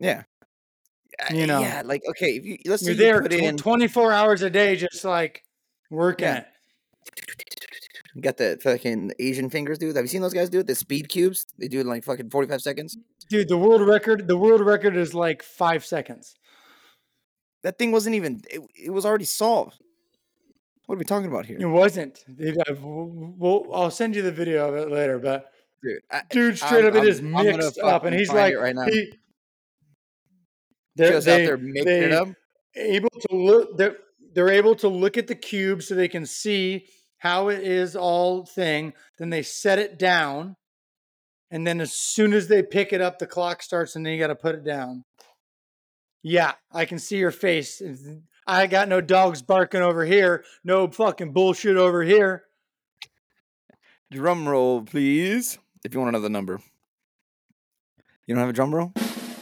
[0.00, 0.22] yeah,
[1.30, 3.56] you know, yeah, like okay, if you let's say you're you there put tw- in,
[3.56, 5.42] 24 hours a day, just like
[5.90, 6.38] working Yeah.
[6.38, 6.46] it.
[8.14, 9.94] you got the fucking Asian fingers, dude.
[9.94, 10.66] Have you seen those guys do it?
[10.66, 12.96] The speed cubes, they do it in like fucking forty five seconds.
[13.28, 16.34] Dude, the world record, the world record is like five seconds.
[17.62, 18.40] That thing wasn't even.
[18.50, 19.78] It, it was already solved.
[20.92, 22.22] What are we talking about here, It wasn't.
[22.38, 25.50] It, uh, well, I'll send you the video of it later, but
[25.82, 26.02] dude?
[26.10, 28.58] I, dude, straight I'm- up, it I'm- is I'm mixed up, and he's like, it
[28.58, 28.84] right now.
[28.84, 29.10] he,
[30.94, 32.28] they're, just they, out there making they it up.
[32.76, 33.78] able to look.
[33.78, 33.96] They're
[34.34, 36.84] they're able to look at the cube so they can see
[37.16, 38.92] how it is all thing.
[39.18, 40.56] Then they set it down,
[41.50, 44.18] and then as soon as they pick it up, the clock starts, and then you
[44.18, 45.04] got to put it down.
[46.22, 47.80] Yeah, I can see your face.
[48.46, 50.44] I got no dogs barking over here.
[50.64, 52.44] No fucking bullshit over here.
[54.10, 55.58] Drum roll, please.
[55.84, 56.60] If you want another number,
[58.26, 58.92] you don't have a drum roll.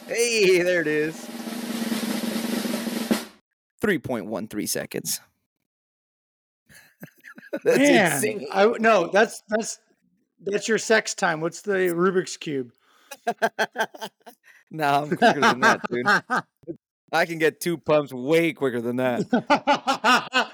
[0.07, 1.17] Hey, there it is.
[3.81, 5.21] Three point one three seconds.
[7.65, 8.47] That's Man, insane.
[8.53, 9.81] I w- no, that's that's
[10.45, 11.41] that's your sex time.
[11.41, 12.73] What's the Rubik's cube?
[14.71, 16.07] nah, I'm quicker than that, dude.
[17.13, 19.27] I can get two pumps way quicker than that.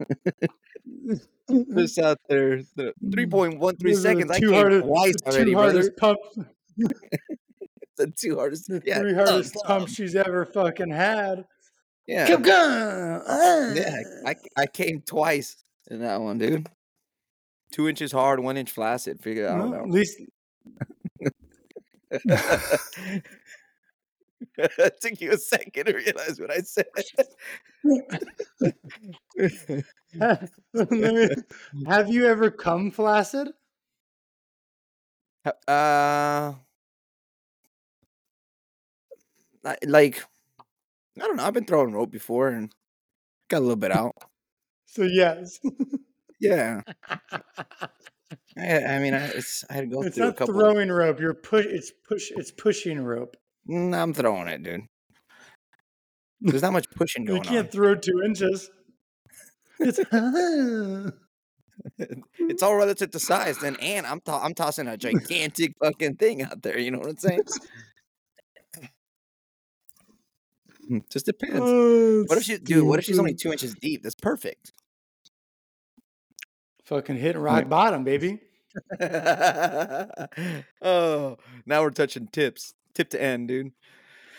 [1.50, 4.30] This out there, the three point one three Those are the seconds.
[4.30, 6.38] I came hardest- twice the already, two hardest pumps,
[7.96, 8.68] The two hardest.
[8.68, 9.62] the yeah, three hardest thumb.
[9.66, 11.46] pumps she's ever fucking had.
[12.06, 13.22] Yeah, Keep going.
[13.26, 13.72] Ah.
[13.72, 13.96] yeah.
[14.26, 15.56] I I came twice
[15.90, 16.68] in that one, dude.
[17.70, 19.20] Two inches hard, one inch flaccid.
[19.22, 19.70] Figure it out.
[19.70, 20.20] Well, at least
[24.56, 26.86] it took you a second to realize what I said.
[31.86, 33.48] Have you ever come flaccid?
[35.66, 36.54] uh,
[39.86, 40.24] like,
[41.16, 41.44] I don't know.
[41.44, 42.72] I've been throwing rope before and
[43.48, 44.14] got a little bit out.
[44.90, 45.60] So yes,
[46.40, 46.80] Yeah.
[48.58, 50.54] I, I mean, I, it's I had to go it's through a not couple.
[50.54, 51.20] throwing rope.
[51.20, 51.64] You're push.
[51.66, 52.30] It's push.
[52.36, 53.36] It's pushing rope.
[53.68, 54.82] Mm, I'm throwing it, dude.
[56.40, 57.72] There's not much pushing going You going can't on.
[57.72, 58.70] throw two inches.
[59.80, 59.98] It's
[62.40, 63.58] It's all relative to size.
[63.58, 66.78] Then, and I'm to- I'm tossing a gigantic fucking thing out there.
[66.78, 67.42] You know what I'm saying?
[71.10, 71.60] Just depends.
[71.62, 72.84] Oh, What if she, dude?
[72.84, 74.02] What if she's only two inches deep?
[74.02, 74.72] That's perfect.
[76.88, 78.40] Fucking hitting rock bottom, baby?
[80.82, 82.74] oh, now we're touching tips.
[82.94, 83.72] Tip to end, dude.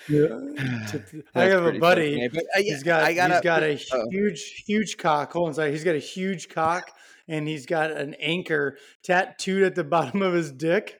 [0.09, 0.27] Yeah.
[1.35, 2.15] I have a buddy.
[2.15, 4.07] funny, but, uh, yeah, He's got gotta, he's got a oh.
[4.09, 5.33] huge huge cock.
[5.33, 5.71] Hold on.
[5.71, 6.91] He's got a huge cock,
[7.27, 10.99] and he's got an anchor tattooed at the bottom of his dick.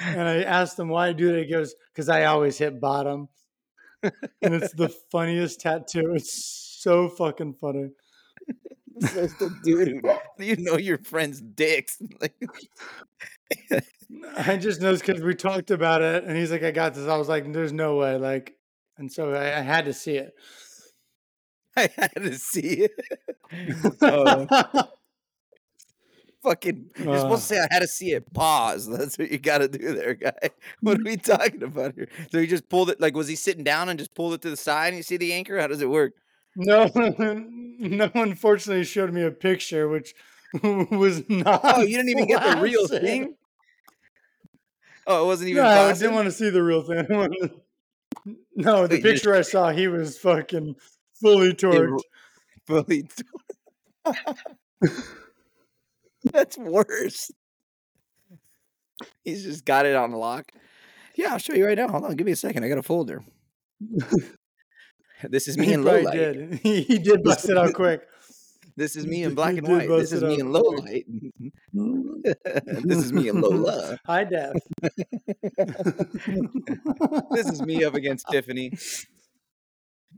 [0.00, 1.38] And I asked him why I do that.
[1.38, 3.28] He goes, "Because I always hit bottom."
[4.02, 6.14] And it's the funniest tattoo.
[6.14, 7.90] It's so fucking funny.
[9.64, 10.04] Dude.
[10.48, 12.00] You know your friend's dicks.
[14.36, 17.16] I just know because we talked about it, and he's like, "I got this." I
[17.16, 18.54] was like, "There's no way!" Like,
[18.96, 20.32] and so I, I had to see it.
[21.76, 22.92] I had to see it.
[24.02, 24.46] Oh,
[26.42, 28.32] fucking, you're supposed to say I had to see it.
[28.32, 28.88] Pause.
[28.88, 30.50] That's what you got to do there, guy.
[30.80, 32.08] What are we talking about here?
[32.30, 33.00] So he just pulled it.
[33.00, 34.88] Like, was he sitting down and just pulled it to the side?
[34.88, 35.60] And you see the anchor?
[35.60, 36.14] How does it work?
[36.60, 36.90] No,
[37.78, 38.10] no.
[38.14, 40.12] Unfortunately, showed me a picture, which
[40.62, 41.60] was not.
[41.62, 43.36] Oh, you didn't even get the real thing.
[45.06, 45.62] Oh, it wasn't even.
[45.62, 47.06] No, I didn't want to see the real thing.
[47.10, 47.60] I wanted to-
[48.56, 50.74] no, the Wait, picture I saw, he was fucking
[51.20, 52.00] fully torqued.
[52.66, 53.08] fully.
[54.04, 54.38] torqued.
[56.24, 57.30] That's worse.
[59.24, 60.50] He's just got it on lock.
[61.14, 61.88] Yeah, I'll show you right now.
[61.88, 62.64] Hold on, give me a second.
[62.64, 63.22] I got a folder.
[65.22, 66.14] This is me in low light.
[66.14, 66.60] did.
[66.62, 68.02] He, did bust it out quick.
[68.76, 69.88] This is me in black and white.
[69.98, 71.04] This is me in low light.
[72.84, 73.98] this is me in Lola.
[74.06, 74.54] Hi, def.
[77.32, 78.72] This is me up against Tiffany.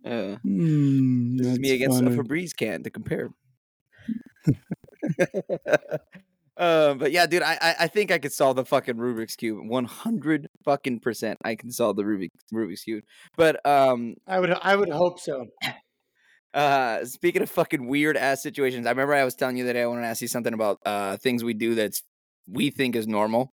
[0.05, 2.15] Uh, Hmm, this is me against funny.
[2.15, 3.31] a Febreze can to compare.
[6.61, 9.67] Uh, but yeah, dude, I, I I think I could solve the fucking Rubik's cube.
[9.67, 13.03] One hundred fucking percent, I can solve the Rubik Rubik's cube.
[13.35, 15.47] But um, I would I would hope so.
[16.55, 19.87] uh, speaking of fucking weird ass situations, I remember I was telling you that I
[19.87, 22.03] want to ask you something about uh things we do that's
[22.47, 23.55] we think is normal,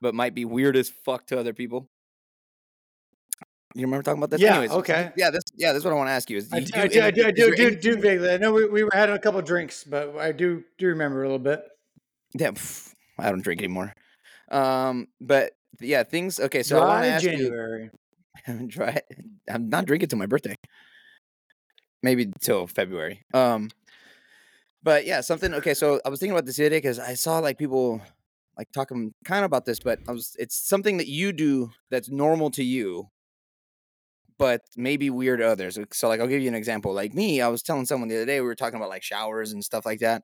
[0.00, 1.90] but might be weird as fuck to other people.
[3.74, 4.40] You remember talking about this?
[4.40, 5.10] Yeah, Anyways, okay.
[5.16, 5.42] Yeah, This.
[5.56, 6.38] yeah, that's what I want to ask you.
[6.38, 8.30] Is I do, I do, I do, I do, do, do vaguely.
[8.30, 11.26] I know we, we were having a couple drinks, but I do do remember a
[11.26, 11.64] little bit.
[12.34, 13.94] Yeah, pff, I don't drink anymore.
[14.50, 16.40] Um, but yeah, things.
[16.40, 17.30] Okay, so I want to Dry ask you.
[17.30, 17.90] January.
[18.68, 19.00] Try.
[19.48, 20.56] I'm not drinking till my birthday.
[22.02, 23.24] Maybe till February.
[23.32, 23.70] Um,
[24.82, 25.54] but yeah, something.
[25.54, 28.02] Okay, so I was thinking about this the other day because I saw like people
[28.58, 30.36] like talking kind of about this, but I was.
[30.38, 33.08] It's something that you do that's normal to you,
[34.38, 35.78] but maybe weird to others.
[35.92, 36.92] So like, I'll give you an example.
[36.92, 39.52] Like me, I was telling someone the other day we were talking about like showers
[39.52, 40.22] and stuff like that.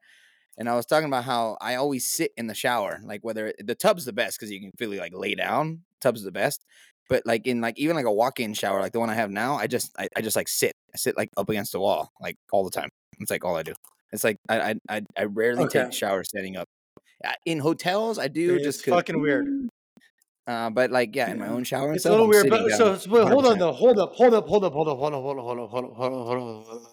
[0.61, 3.75] And I was talking about how I always sit in the shower, like whether the
[3.75, 5.81] tub's the best because you can really like lay down.
[6.03, 6.66] Tub's the best,
[7.09, 9.55] but like in like even like a walk-in shower, like the one I have now,
[9.57, 12.37] I just I, I just like sit, I sit like up against the wall, like
[12.53, 12.90] all the time.
[13.20, 13.73] It's like all I do.
[14.12, 15.85] It's like I I I, I rarely Okay.
[15.85, 16.68] take showers standing up.
[17.25, 19.70] Uh, In hotels, I do It's just fucking weird.
[20.46, 22.96] Uh, but like yeah, in my own shower It's a little I'm weird, but so,
[22.99, 23.73] so wait, hold on though.
[23.73, 25.85] Hold up, hold up, hold up, hold up, hold up, hold up, hold up, hold
[25.85, 26.90] up, hold up, hold up.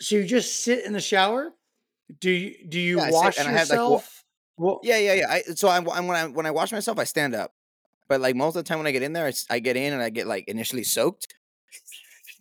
[0.00, 1.52] So you just sit in the shower?
[2.20, 4.24] Do you do you Yeah, I sit wash and I have, like, yourself?
[4.58, 5.26] Well, Yeah, yeah, yeah.
[5.30, 7.52] I, so I'm, I'm when I when I wash myself, I stand up.
[8.08, 10.00] But like most of the time when I get in there, I get in and
[10.02, 11.34] I get like initially soaked.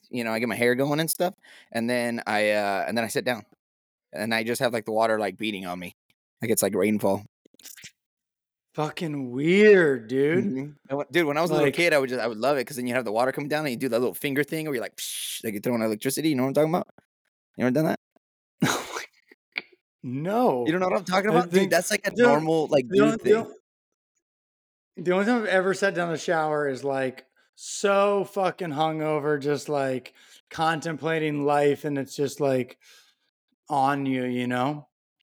[0.09, 1.33] You know, I get my hair going and stuff,
[1.71, 3.43] and then I uh and then I sit down,
[4.13, 5.95] and I just have like the water like beating on me,
[6.41, 7.25] like it's like rainfall.
[8.75, 10.75] fucking weird, dude.
[10.89, 11.11] Mhm.
[11.11, 12.75] Dude, when I was a little kid, I would just I would love it because
[12.75, 14.75] then you have the water coming down and you do that little finger thing where
[14.75, 16.29] you're like, Psh, like you're throwing electricity.
[16.29, 16.87] You know what I'm talking about?
[17.57, 17.94] You ever done that?
[20.05, 20.65] No.
[20.65, 21.69] You don't know what I'm talking about, dude?
[21.69, 23.53] That's like a normal like the, only, dude the, thing.
[24.97, 29.41] the only time I've ever sat down in the shower is like so fucking hungover,
[29.41, 30.13] just like
[30.49, 32.77] contemplating life, and it's just like
[33.69, 34.87] on you, you know.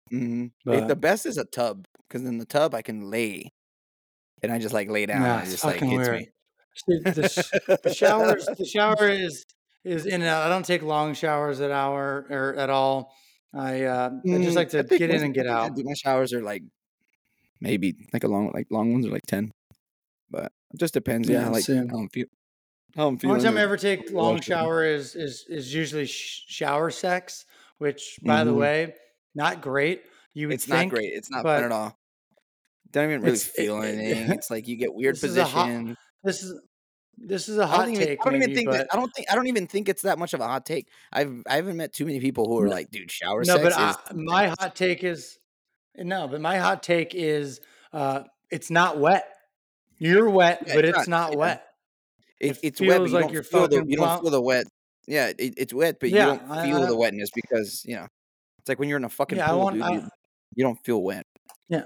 [0.09, 3.51] hmm But the best is a tub because in the tub I can lay,
[4.43, 5.21] and I just like lay down.
[5.21, 6.19] nah, it's just like fucking weird.
[6.19, 6.29] me.
[6.87, 9.43] The, the shower, is- the shower is
[9.83, 10.45] is in and out.
[10.45, 13.11] I don't take long showers at hour or at all.
[13.53, 15.75] I uh, I Mm, just like to get in and get out.
[15.75, 16.63] do- My showers are like
[17.61, 19.51] maybe like a long like long ones are like ten,
[20.29, 21.29] but it just depends.
[21.29, 21.89] Yeah, Yeah, like same.
[21.89, 22.27] how I'm feel.
[22.95, 23.35] How I'm feeling.
[23.37, 27.45] only time I ever take long shower is is is usually sh- shower sex,
[27.77, 28.57] which by the Mhm.
[28.59, 28.93] way,
[29.35, 30.03] not great.
[30.33, 31.13] You would It's not great.
[31.13, 31.97] It's not fun at all.
[32.91, 34.31] Don't even really it- feel it- anything.
[34.39, 36.59] It's like you get weird This is a hot- this is
[37.17, 38.07] this is a hot don't even.
[38.07, 38.19] take.
[38.21, 38.87] I don't even think but that.
[38.91, 39.31] I don't think.
[39.31, 40.87] I don't even think it's that much of a hot take.
[41.11, 41.43] I've.
[41.47, 43.77] I haven't met too many people who are No- like, dude, shower no, but is.
[43.77, 45.37] I, my hot take is
[45.95, 47.59] no, but my hot take is
[47.93, 49.25] uh, it's not wet.
[49.99, 51.63] You're wet, Yeah, but it's it's not- not wet.
[52.39, 54.41] It, It it's wet, but you like don't you're feel the you don't feel the
[54.41, 54.65] wet.
[55.07, 57.95] Yeah, it, it's wet, but Yeah, you don't I- feel I- the wetness because you
[57.95, 58.05] know
[58.59, 59.81] it's like when you're in a fucking Yeah, pool, dude.
[59.81, 60.07] I, you,
[60.55, 61.25] you don't feel wet.
[61.67, 61.85] yeah,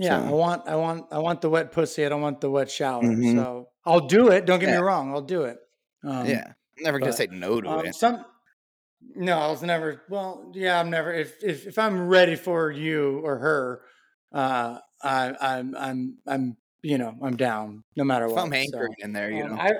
[0.00, 0.68] I So- want.
[0.68, 1.06] I want.
[1.10, 2.04] I want the wet pussy.
[2.04, 3.02] I don't want the wet shower.
[3.02, 3.34] Mhm.
[3.36, 4.44] So I'll do it.
[4.44, 4.76] Don't get Yeah.
[4.80, 5.10] me wrong.
[5.10, 5.58] I'll do it.
[6.04, 6.44] Um, yeah,
[6.78, 7.94] I'm never gonna but, say no to Um, it.
[7.94, 8.24] some
[9.14, 10.02] no, I was never.
[10.08, 11.12] Well, yeah, I'm never.
[11.12, 13.82] If if if I'm ready for you or her,
[14.32, 18.42] uh, I I'm I'm I'm you know I'm down no matter If what.
[18.42, 19.60] I'm so, hankering in there, you um, know.
[19.62, 19.72] I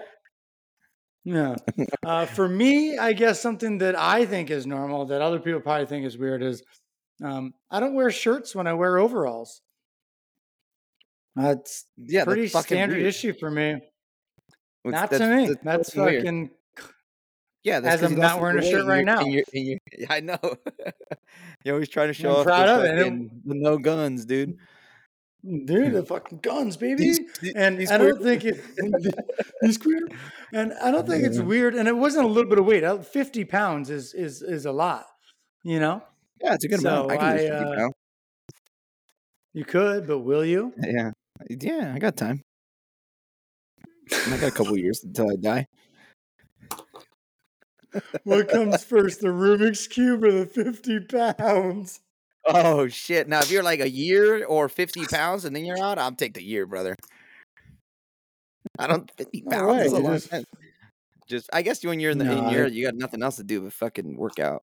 [1.24, 1.56] yeah.
[2.04, 5.86] Uh, for me, I guess something that I think is normal that other people probably
[5.86, 6.62] think is weird is
[7.22, 9.60] um, I don't wear shirts when I wear overalls.
[11.36, 13.06] That's yeah, pretty that's standard weird.
[13.08, 13.70] issue for me.
[13.72, 13.82] It's-
[14.84, 15.54] Not that's- to me.
[15.62, 16.22] That's, fucking weird.
[16.24, 16.50] fucking
[17.62, 19.20] Yeah, that's as I'm not wearing a shirt right and you're- now.
[19.20, 20.38] and you're- and you're- I know.
[21.64, 24.56] you're always trying to show I'm off proud the, of it, no guns, dude.
[25.44, 27.12] dude, the fucking guns, baby.
[27.54, 28.56] And these I don't think it.
[29.62, 30.08] he's queer,
[30.54, 31.74] and I don't think it's weird.
[31.74, 32.82] And it wasn't a little bit of weight.
[32.84, 35.06] Uh, Fifty pounds is is is a lot.
[35.64, 36.02] You know,
[36.42, 37.10] Yeah, it's a good amount.
[37.10, 37.94] I can I, 50 uh, pounds.
[39.52, 40.72] you could, but will you?
[40.80, 41.10] Yeah.
[41.48, 42.42] Yeah, I got time.
[44.12, 45.66] I got a couple years until I die.
[48.24, 52.00] what comes first, the Rubik's cube or the fifty pounds?
[52.44, 53.28] Oh shit!
[53.28, 56.34] Now, if you're like a year or fifty pounds and then you're out, I'll take
[56.34, 56.94] the year, brother.
[58.78, 59.86] I don't fifty No pounds.
[59.86, 60.44] is a you long just-.
[61.28, 63.42] Just, I guess when you're in the No, in year, you got nothing else to
[63.42, 64.62] do but fucking work out.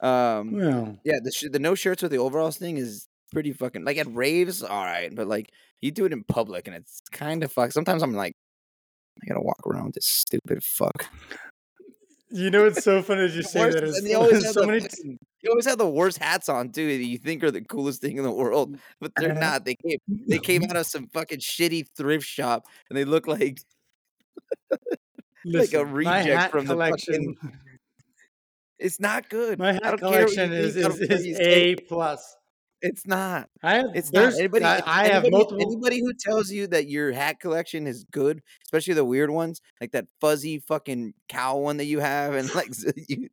[0.00, 3.84] Um, Well, yeah, the sh- the no shirts with the overalls thing is pretty fucking
[3.84, 7.42] like at raves, all right, but like you do it in public and it's kind
[7.44, 7.72] of fuck.
[7.72, 8.34] Sometimes I'm like,
[9.22, 11.06] I gotta walk around this stupid fuck.
[12.30, 13.82] you know it's so funny as you say that.
[13.84, 14.80] And they always so the many.
[14.80, 18.00] fucking- you always have the worst hats on too that you think are the coolest
[18.00, 19.40] thing in the world, but they're Uh-huh.
[19.40, 19.64] not.
[19.64, 23.60] They came they came out of some fucking shitty thrift shop and they look like
[24.70, 27.34] like a Listen, reject from the collection.
[27.40, 27.58] fucking.
[28.80, 29.58] It's not good.
[29.58, 31.72] My hat don't care what you collection is is, is say.
[31.72, 32.36] a plus.
[32.80, 33.48] It's not.
[33.62, 34.34] I have It's not.
[34.34, 35.62] Anybody, I, I have anybody- multiple.
[35.62, 39.90] Anybody who tells you that your hat collection is good, especially the weird ones, like
[39.92, 42.70] that fuzzy fucking cow one that you have, and like,
[43.08, 43.28] you,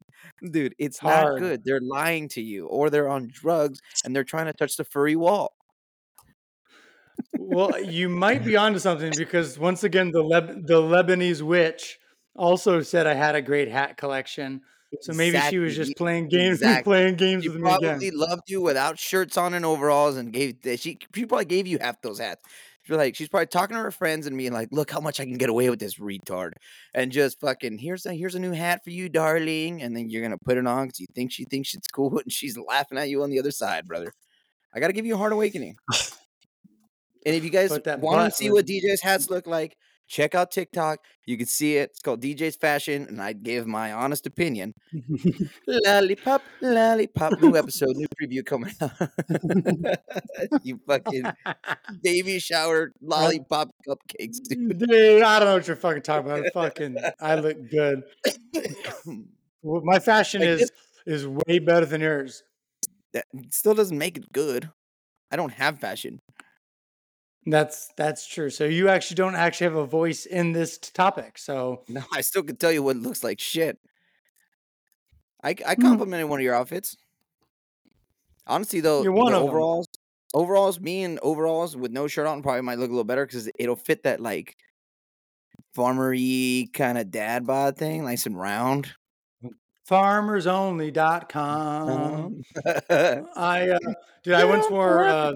[0.50, 1.62] dude, it's not good.
[1.64, 5.16] They're lying to you, or they're on drugs and they're trying to touch the furry
[5.16, 5.54] wall.
[7.38, 11.98] Well, uh, you might be onto something because once again, the Leb- the Lebanese witch
[12.36, 14.62] also said I had a great hat collection.
[15.02, 16.84] So maybe she was just playing games, Exactly.
[16.84, 17.90] playing games She with me again.
[17.90, 21.78] probably loved you without shirts on and overalls, and gave she she probably gave you
[21.80, 22.42] half those hats.
[22.84, 25.26] She's like she's probably talking to her friends and being like, "Look how much I
[25.26, 26.52] can get away with this retard,"
[26.94, 30.22] and just fucking here's a here's a new hat for you, darling, and then you're
[30.22, 33.10] gonna put it on because you think she thinks it's cool, and she's laughing at
[33.10, 34.14] you on the other side, brother.
[34.74, 35.78] I gotta give you a hard awakening.
[37.26, 39.76] and if you guys want to see what DJ's hats look like,
[40.08, 41.00] check out TikTok.
[41.26, 41.92] You can see it.
[41.92, 44.74] It's called DJ's Fashion, and I give my honest opinion.
[45.68, 47.42] Lollipop, lollipop.
[47.42, 48.92] New episode, new preview coming out.
[50.64, 51.24] you fucking
[52.04, 54.78] baby shower lollipop cupcakes, dude.
[54.80, 56.46] Dude, I don't know what you're fucking talking about.
[56.54, 58.04] Fucking, I look good.
[59.64, 60.72] My fashion Like is
[61.06, 62.44] is way better than yours.
[63.14, 64.70] that still doesn't make it good.
[65.32, 66.20] I don't have fashion.
[67.46, 68.50] That's that's true.
[68.50, 71.38] So you actually don't actually have a voice in this t- topic.
[71.38, 73.80] So No, I still can tell you what looks like shit.
[75.44, 75.78] I I Hmm.
[75.82, 76.98] complimented one of your outfits.
[78.48, 79.88] Honestly, though, You're one the of overalls,
[80.34, 83.50] overalls, me in overalls with no shirt on probably might look a little better because
[83.58, 84.56] it'll fit that like
[85.76, 88.94] farmery kind of dad bod thing, nice and round.
[89.90, 91.90] farmersonly.com.
[91.90, 92.42] Um,
[93.36, 93.80] I uh,
[94.24, 95.34] dude, I once wore uh,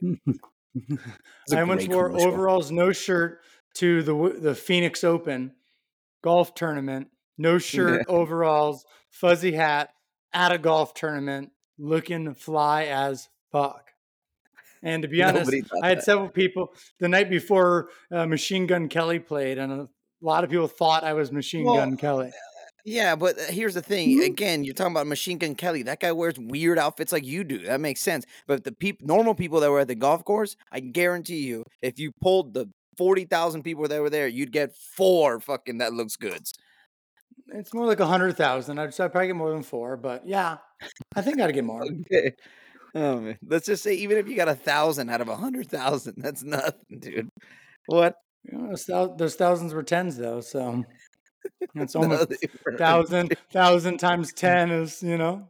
[1.54, 2.28] I once wore commercial.
[2.28, 3.40] overalls, no shirt
[3.74, 5.52] to the the Phoenix Open
[6.22, 7.08] golf tournament.
[7.36, 9.90] No shirt, overalls, fuzzy hat
[10.32, 13.84] at a golf tournament, looking fly as fuck.
[14.82, 15.52] And to be honest,
[15.82, 16.04] I had that.
[16.04, 19.88] several people the night before uh, Machine Gun Kelly played, and a
[20.20, 22.30] lot of people thought I was Machine Well, Gun Kelly.
[22.88, 24.22] Yeah, but uh, here's the thing.
[24.22, 25.82] Again, you're talking about Machine Gun Kelly.
[25.82, 27.58] That guy wears weird outfits like you do.
[27.58, 28.24] That makes sense.
[28.46, 31.98] But the peop- normal people that were at the golf course, I guarantee you, if
[31.98, 36.16] you pulled the forty thousand people that were there, you'd get four fucking that looks
[36.16, 36.54] goods.
[37.48, 38.78] It's more like a hundred thousand.
[38.78, 40.56] I'd, I'd probably get more than four, but yeah,
[41.14, 41.84] I think I'd get more.
[41.84, 42.32] Okay.
[42.94, 43.38] Oh man.
[43.46, 46.42] Let's just say even if you got a thousand out of a hundred thousand, that's
[46.42, 47.28] nothing, dude.
[47.86, 48.14] What?
[48.44, 48.86] You know, those,
[49.18, 50.84] those thousands were tens though, so
[51.74, 52.30] it's almost
[52.64, 52.78] weren't.
[52.78, 55.48] thousand thousand times ten is you know.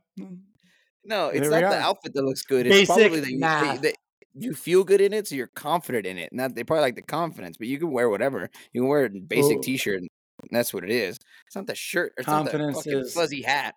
[1.05, 2.66] No, it's There not the outfit that looks good.
[2.66, 3.83] It's Basic probably that you, that, math.
[3.83, 3.94] that
[4.35, 6.33] you feel good in it, so you're confident in it.
[6.33, 8.51] Not they probably like the confidence, but you can wear whatever.
[8.72, 9.62] You can wear a basic Oh.
[9.62, 10.09] t-shirt, and
[10.51, 11.18] that's what it is.
[11.46, 12.12] It's not the shirt.
[12.18, 13.74] It's not the Confidence is- fuzzy hat.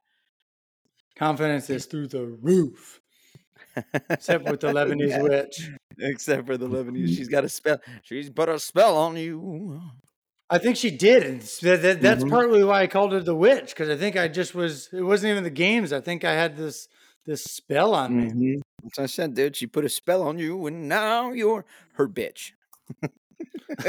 [1.17, 2.99] Confidence is through the roof,
[4.09, 5.21] except with the Lebanese Yeah.
[5.21, 5.69] witch.
[5.99, 7.77] Except for the Lebanese, she's got a spell.
[8.01, 9.79] She's put a spell on you.
[10.53, 11.23] I think she did.
[11.23, 12.29] And that, that- that's Mhm.
[12.29, 14.89] partly why I called her the witch because I think I just was.
[14.91, 15.93] It wasn't even the games.
[15.93, 16.87] I think I had this
[17.25, 18.55] this spell on me.
[18.57, 18.61] Mhm.
[18.83, 19.55] That's what I said, dude.
[19.55, 22.51] She put a spell on you, and now you're her bitch.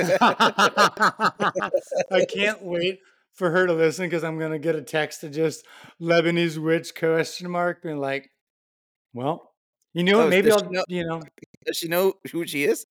[2.11, 3.01] I can't wait
[3.35, 5.65] for her to listen because I'm gonna get a text to just
[6.01, 8.31] Lebanese witch question mark being like,
[9.15, 9.55] well,
[9.95, 10.29] you know Oh.
[10.29, 11.23] Maybe I'll know- you know
[11.67, 12.87] Does she know who she is?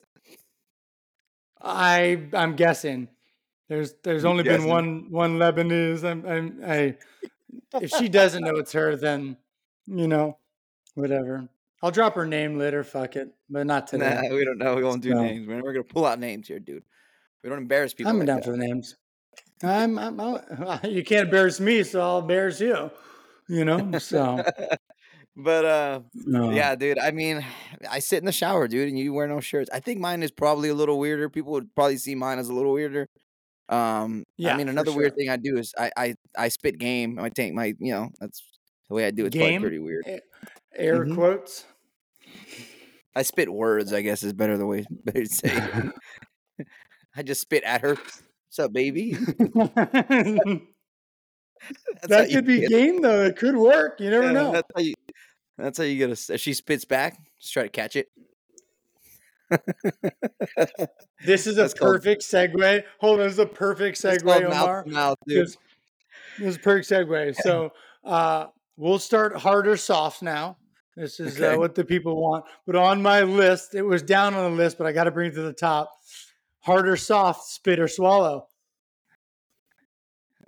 [1.60, 3.08] I I'm guessing
[3.72, 6.04] there's there's only been one one Lebanese.
[6.04, 6.96] I'm I'm I
[7.80, 9.38] if she doesn't know it's her, then
[9.86, 10.36] you know
[10.94, 11.48] whatever.
[11.82, 12.84] I'll drop her name later.
[12.84, 14.20] Fuck it, but not today.
[14.22, 14.76] Nah, we don't know.
[14.76, 15.48] We won't do names.
[15.48, 16.82] We're never gonna pull out names here, dude.
[17.42, 18.10] We don't embarrass people.
[18.10, 18.44] I'm like down that.
[18.44, 18.96] for the names.
[19.62, 22.90] I'm, I'm, i you can't embarrass me, so I'll embarrass you.
[23.48, 24.44] You know, so
[25.36, 26.50] but uh, No.
[26.50, 26.98] yeah, dude.
[26.98, 27.42] I mean,
[27.90, 29.70] I sit in the shower, dude, and you wear no shirts.
[29.72, 31.30] I think mine is probably a little weirder.
[31.30, 33.08] People would probably see mine as a little weirder.
[33.72, 37.18] Um, I mean, another weird thing I do is I I I spit game.
[37.18, 38.42] I take my you know that's
[38.88, 39.28] the way I do it.
[39.28, 39.62] It's Game?
[39.62, 40.04] pretty weird.
[40.76, 41.14] Air Mhm.
[41.14, 41.64] quotes.
[43.14, 43.92] I spit words.
[43.92, 45.50] I guess is better the way better to say.
[46.58, 46.66] it.
[47.16, 47.94] I just spit at her.
[47.94, 49.12] What's up, baby?
[49.14, 50.60] that
[52.02, 53.24] That's how you could be game though.
[53.24, 54.00] It could work.
[54.00, 54.52] You never yeah, know.
[54.52, 54.94] That's how you.
[55.58, 56.38] That's how you get a.
[56.38, 58.08] she spits back, just try to catch it.
[61.24, 62.82] This is a That's called- perfect segue.
[63.00, 64.84] Hold on, this is a perfect segue, Omar.
[64.86, 65.46] mouth, dude.
[65.46, 65.56] This,
[66.38, 67.36] this is a perfect segue.
[67.36, 67.72] So
[68.04, 68.46] uh,
[68.76, 70.56] we'll start hard or soft now.
[70.96, 71.54] This is Okay.
[71.54, 72.44] uh, what the people want.
[72.66, 75.30] But on my list, it was down on the list, but I got to bring
[75.30, 75.90] it to the top.
[76.60, 78.46] Hard or soft, spit or swallow.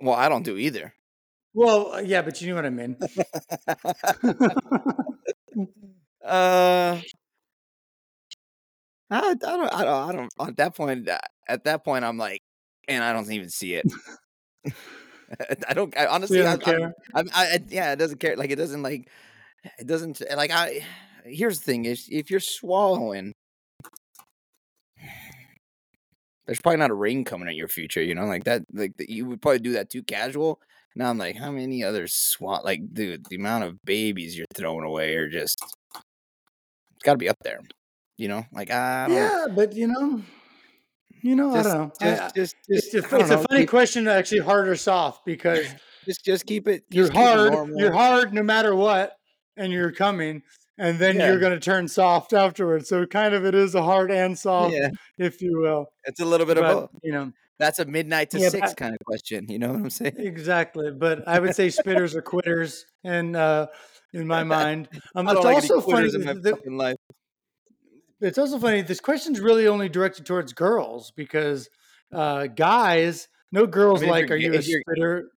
[0.01, 0.93] Well, I don't do either.
[1.53, 2.97] Well, uh, yeah, but you know what I mean.
[6.25, 6.99] Uh,
[9.11, 10.33] I, I don't, I don't, I don't.
[10.39, 12.41] At that point, uh, at that point, I'm like,
[12.87, 13.85] and I don't even see it.
[15.67, 15.95] I don't.
[15.97, 16.93] I, honestly, I, don't I'm- care.
[17.13, 18.35] I, I, yeah, it doesn't care.
[18.35, 19.09] Like it doesn't like,
[19.79, 20.51] it doesn't like.
[20.51, 20.85] I
[21.23, 23.33] here's the thing: is if you're swallowing,
[26.45, 28.03] there's probably not a ring coming in your future.
[28.03, 28.63] You know, like that.
[28.73, 30.59] Like you would probably do that too casual.
[30.95, 32.63] Now I'm like, how many other swat?
[32.63, 35.61] Like, dude, the amount of babies you're throwing away are just.
[36.95, 37.59] It's got to be up there.
[38.17, 39.07] You know, like I.
[39.09, 40.21] Yeah, but you know,
[41.21, 41.91] you know, Just, I don't know.
[42.01, 44.67] Just, I- just, it's just, a, I don't it's a funny keep- question, actually, hard
[44.67, 45.65] or soft, because
[46.05, 46.83] Just, just keep it.
[46.91, 47.79] you're it hard, normal.
[47.79, 49.13] you're hard no matter what,
[49.57, 50.43] and you're coming,
[50.77, 51.29] and then Yeah.
[51.29, 52.87] you're going to turn soft afterwards.
[52.89, 55.87] So kind of it is a hard and soft, Yeah, if you will.
[56.03, 56.89] it's a little bit of But both.
[57.03, 59.47] you know, That's a midnight to Yeah, six I- kind of question.
[59.49, 60.13] You know what I'm saying?
[60.19, 60.91] exactly.
[60.91, 63.65] But I would say spitters are quitters, and uh,
[64.13, 66.09] in my mind, um, I don't it's like also funny.
[66.13, 66.97] in my that- life.
[68.21, 68.81] It's also funny.
[68.81, 71.69] This question's really only directed towards girls because
[72.13, 75.29] uh, guys, no girls I mean, like, "Are you a spitter?"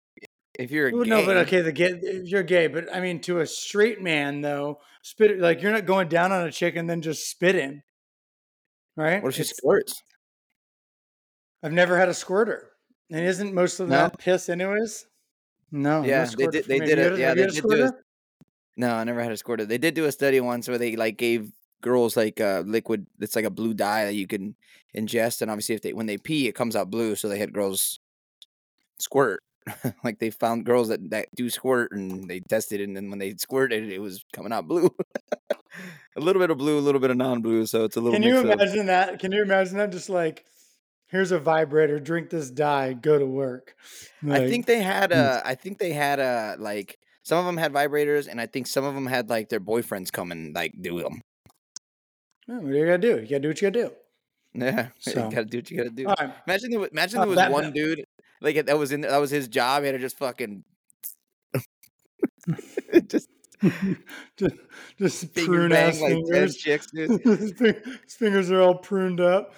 [0.60, 3.00] If you're a Well, gay, no, but okay, the gay, if you're gay, but I
[3.00, 6.76] mean, to a straight man though, spit like you're not going down on a chick
[6.76, 7.84] and then just spitting,
[8.96, 9.22] right?
[9.22, 10.02] what if she It's- squirts?
[11.64, 12.70] I've never had a squirter,
[13.12, 13.96] and isn't most of No?
[13.98, 15.06] that piss anyways?
[15.72, 17.92] No, no Yeah, they did- they did it- yeah, they did do a-
[18.78, 19.66] No, I never had a squirter.
[19.66, 21.52] They did do a study once where they like gave
[21.82, 23.08] girls like uh, liquid.
[23.20, 24.56] It's like a blue dye that you can
[24.96, 27.16] ingest, and obviously, if they when they pee, it comes out blue.
[27.16, 28.00] So they had girls
[29.00, 29.42] squirt.
[30.04, 33.20] like they found girls that that do squirt, and they tested, it, and then when
[33.20, 34.90] they squirted, it was coming out blue.
[36.16, 37.66] a little bit of blue, a little bit of non-blue.
[37.66, 38.20] So it's a little.
[38.20, 39.20] Can you imagine that?
[39.20, 39.92] Can you imagine that?
[39.92, 40.46] Just like,
[41.08, 43.76] here's a vibrator, drink this dye, go to work.
[44.28, 45.46] I think they had mm.
[45.46, 48.86] uh think they had a like some of them had vibrators and I think some
[48.86, 51.22] of them had like their boyfriends come and like do them.
[52.48, 53.20] What do you gotta do?
[53.20, 53.94] You gotta do what you gotta do.
[54.54, 56.08] Yeah, So- you gotta do what you gotta do.
[56.08, 56.34] All right.
[56.48, 58.06] Imagine there was, imagine Uh, there was one dude
[58.42, 59.84] like that was in that was his job.
[59.84, 60.64] He had to just fucking
[63.08, 63.30] just
[64.38, 64.56] just,
[65.00, 66.56] just finger prune ass like fingers.
[66.58, 67.54] chicks, his,
[68.08, 69.54] fingers are all pruned up.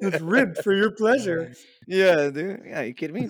[0.00, 1.52] It's ribbed for your pleasure.
[1.86, 2.62] Yeah, dude.
[2.66, 3.28] Yeah, you kidding me?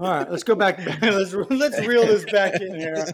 [0.00, 0.78] All right, let's go back.
[1.00, 3.06] let's let's reel this back in here.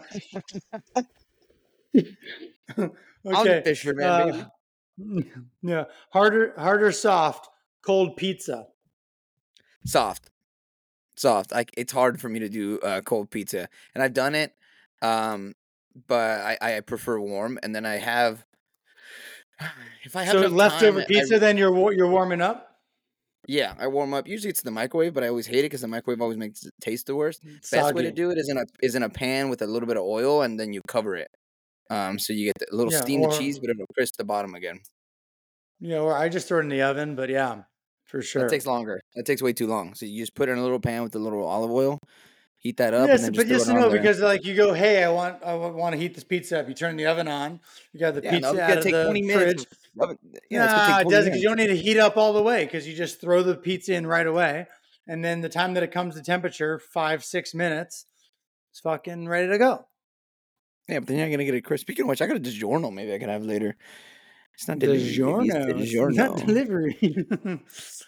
[3.25, 3.61] Okay.
[3.63, 4.39] fisherman, baby.
[4.39, 7.49] uh, yeah, harder, harder, soft,
[7.81, 8.67] cold pizza.
[9.85, 10.29] soft
[11.17, 14.53] soft like it's hard for me to do uh, cold pizza and i've done it
[15.01, 15.53] um
[16.07, 18.45] but i i prefer warm and then i have
[20.03, 22.79] if i have So leftover time, I- pizza, then you're you're warming up.
[23.47, 25.87] yeah i warm up usually it's the microwave but i always hate it because the
[25.87, 28.65] microwave always makes it taste the worst best way to do it is in a
[28.81, 31.29] is in a pan with a little bit of oil and then you cover it
[31.91, 34.23] um so you get a little Yeah, steam or- the cheese but it'll crisp the
[34.23, 34.79] bottom again
[35.79, 37.63] Yeah, or I just throw it in the oven, but yeah,
[38.05, 38.43] for sure.
[38.43, 40.63] that takes longer that takes way too long so you just put it in a
[40.63, 41.97] little pan with a little olive oil
[42.57, 44.71] heat that up Yes, and then but just yes and no, because like you go,
[44.73, 46.67] hey, I want I want to heat this pizza up.
[46.69, 47.59] You turn the oven on.
[47.91, 49.65] You got the Yeah, no, pizza it's out of take the 20 minutes
[49.95, 50.07] fridge.
[50.51, 52.87] yeah, nah, it doesn't because you don't need to heat up all the way because
[52.87, 54.67] you just throw the pizza in right away,
[55.07, 58.05] and then the time that it comes to temperature, five six minutes,
[58.71, 59.87] it's fucking ready to go.
[60.91, 61.83] Yeah, but then you're not gonna get it crisp.
[61.83, 62.91] Speaking of which, I got a DiGiorno.
[62.93, 63.75] Maybe I can have later.
[64.53, 65.17] It's not delivery.
[65.47, 66.97] maybe it's DiGiorno, it's not delivery.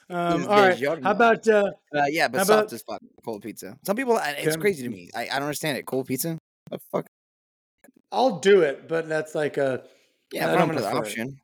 [0.10, 1.04] um, all right, DiGiorno.
[1.04, 3.02] how about uh, Uh, yeah, but soft about- as fuck.
[3.24, 3.78] Cold pizza.
[3.86, 5.10] Some people, it's crazy to me.
[5.16, 5.86] I, I don't understand it.
[5.86, 6.38] Cold pizza.
[6.70, 7.06] The fuck.
[8.12, 9.84] I'll do it, but that's like a
[10.32, 11.00] Yeah, I don't another prefer it.
[11.00, 11.40] option.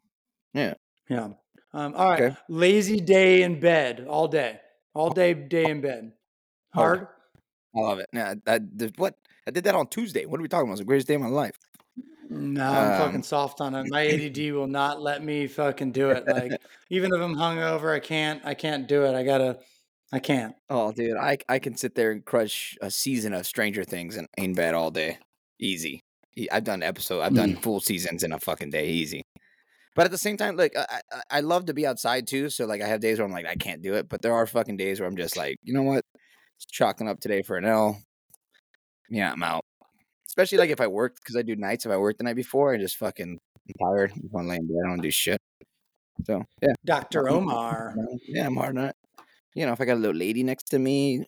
[0.54, 0.74] Yeah.
[1.10, 1.36] Um,
[1.74, 2.22] all right.
[2.22, 2.36] Okay.
[2.50, 4.60] Lazy day in bed all day.
[4.94, 6.12] All day, day in bed.
[6.74, 7.00] Hard.
[7.00, 7.08] Hard.
[7.76, 8.08] I love it.
[8.14, 8.60] Yeah, I,
[8.98, 9.16] what
[9.50, 10.26] I did that on Tuesday.
[10.26, 10.74] What are we talking about?
[10.74, 11.56] It's the greatest day of my life.
[12.30, 13.88] No, I'm Um, fucking soft on it.
[13.90, 16.28] My ADD will not let me fucking do it.
[16.28, 16.52] Like
[16.92, 18.46] even if I'm hungover, I can't.
[18.46, 19.16] I can't do it.
[19.16, 19.58] I gotta.
[20.14, 20.56] I can't.
[20.70, 24.28] Oh, dude, I I can sit there and crush a season of Stranger Things in,
[24.38, 25.18] in bed all day,
[25.60, 26.02] easy.
[26.52, 29.24] I've done episode, I've done full seasons in a fucking day, easy.
[29.96, 32.50] But at the same time, like I, I I love to be outside too.
[32.50, 34.46] So like I have days where I'm like I can't do it, but there are
[34.48, 36.06] fucking days where I'm just like, you know what,
[36.58, 38.02] it's chalking up today for an L.
[39.10, 39.64] Yeah, I'm out.
[40.28, 41.86] Especially like if I worked because I do nights.
[41.86, 44.12] If I worked the night before, I just fucking I'm tired.
[44.16, 44.78] I want to lay in bed.
[44.86, 45.42] I don't do shit.
[46.26, 47.30] So yeah, Dr.
[47.30, 47.96] Omar.
[48.28, 48.96] yeah, I'm hard on it.
[49.56, 51.26] You know, if I got a little lady next to me,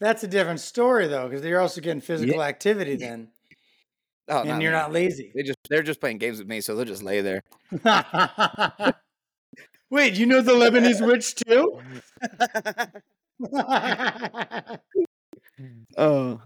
[0.00, 3.28] That's a different story though, because you're also getting physical activity then,
[4.28, 5.32] oh, and you're not lazy.
[5.34, 7.42] They just they're just playing games with me, so they'll just lay there.
[9.90, 11.80] Wait, you know the Lebanese witch too?
[15.96, 16.40] Oh,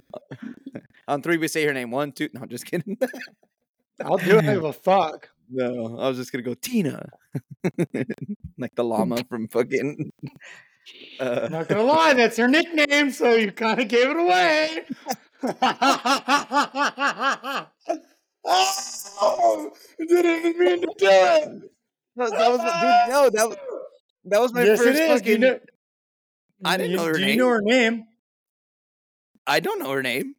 [1.09, 1.91] on three we say her name.
[1.91, 2.29] One, two.
[2.33, 2.97] No, just kidding.
[4.05, 4.45] I'll do it.
[4.45, 5.29] I give a fuck.
[5.51, 7.09] no, I was just gonna go Tina,
[8.59, 10.13] like the llama from fucking.
[11.21, 14.85] Uh, Not gonna lie, that's her nickname, so you kind of gave it away.
[18.45, 21.49] oh, I didn't even mean to do it.
[22.17, 23.57] no, that was dude, no, that was
[24.25, 24.99] that was my yes, first is.
[24.99, 25.41] You fucking.
[25.41, 25.59] know,
[26.65, 27.29] I didn't you- know her do name.
[27.31, 28.05] you know her name?
[29.51, 30.37] I don't know her name.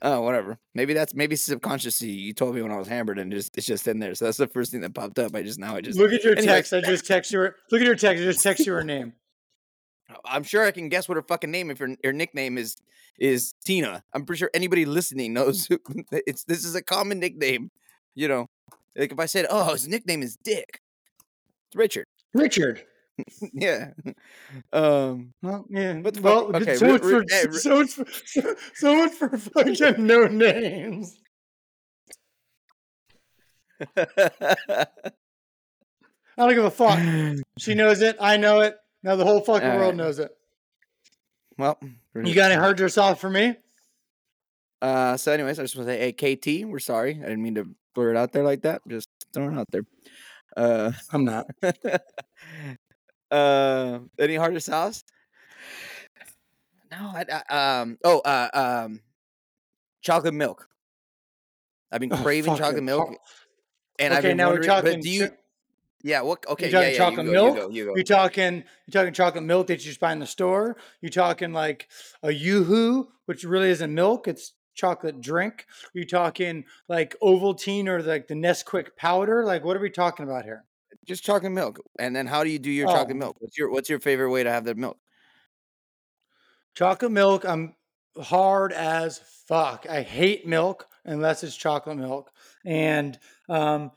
[0.00, 0.58] Oh, whatever.
[0.74, 3.86] Maybe that's maybe subconsciously you told me when I was hammered and just it's just
[3.86, 4.14] in there.
[4.14, 5.34] So that's the first thing that popped up.
[5.34, 6.72] I just now I just Look at your text.
[6.72, 7.40] I just text you.
[7.40, 8.22] Her, look at your text.
[8.22, 9.12] I just text you her name.
[10.24, 12.76] I'm sure I can guess what her fucking name if her, her nickname is
[13.18, 14.02] is Tina.
[14.12, 15.78] I'm pretty sure anybody listening knows who,
[16.12, 17.70] it's this is a common nickname.
[18.14, 18.48] You know,
[18.96, 20.80] like if I said, "Oh, his nickname is Dick,"
[21.68, 22.06] it's Richard.
[22.32, 22.84] Richard.
[23.52, 23.90] yeah.
[24.72, 25.32] Um.
[25.42, 25.98] Well, yeah.
[26.00, 26.62] What the well, fuck?
[26.62, 31.18] Okay, so, much for, hey, so, much for, so, so much for fucking no names.
[33.96, 34.86] I
[36.36, 36.98] don't give a fuck.
[37.58, 38.16] She knows it.
[38.20, 38.76] I know it.
[39.02, 40.30] Now the whole fucking All world knows it.
[41.58, 41.78] well,
[42.14, 43.56] You got any hard yourself for me?
[44.82, 45.16] Uh.
[45.16, 47.12] So, anyways, I just want to say, hey, KT, we're sorry.
[47.12, 48.82] I didn't mean to blur it out there like that.
[48.88, 49.84] Just throwing it out there.
[50.56, 50.92] Uh.
[51.12, 51.46] I'm not.
[53.34, 55.04] Uh, any harder sauce?
[56.90, 57.98] No, I, I um.
[58.04, 59.00] Oh, uh, um,
[60.02, 60.68] chocolate milk.
[61.90, 62.82] I've been Oh, craving fuck chocolate it.
[62.82, 63.16] milk,
[63.98, 64.92] and I've okay, been now we're talking.
[64.92, 65.30] but do you?
[66.02, 66.20] Yeah.
[66.20, 66.44] What?
[66.48, 66.70] Okay.
[66.70, 66.98] talking yeah, yeah.
[66.98, 67.56] chocolate you go, milk?
[67.56, 67.70] You go.
[67.70, 67.92] You go.
[67.96, 68.64] You're talking.
[68.86, 70.76] You're talking chocolate milk that you just buy in the store.
[71.00, 71.88] You're talking like
[72.22, 74.28] a YooHoo, which really isn't milk.
[74.28, 75.66] It's chocolate drink.
[75.94, 79.44] You're talking like Ovaltine or like the Nesquik powder.
[79.44, 80.64] Like, what are we talking about here?
[81.04, 83.18] Just chocolate milk, and then how do you do your chocolate Oh.
[83.18, 83.36] milk?
[83.40, 84.98] What's your What's your favorite way to have the milk?
[86.74, 87.44] Chocolate milk.
[87.44, 87.74] I'm
[88.20, 89.86] hard as fuck.
[89.88, 92.30] I hate milk unless it's chocolate milk,
[92.64, 93.18] and
[93.48, 93.92] um,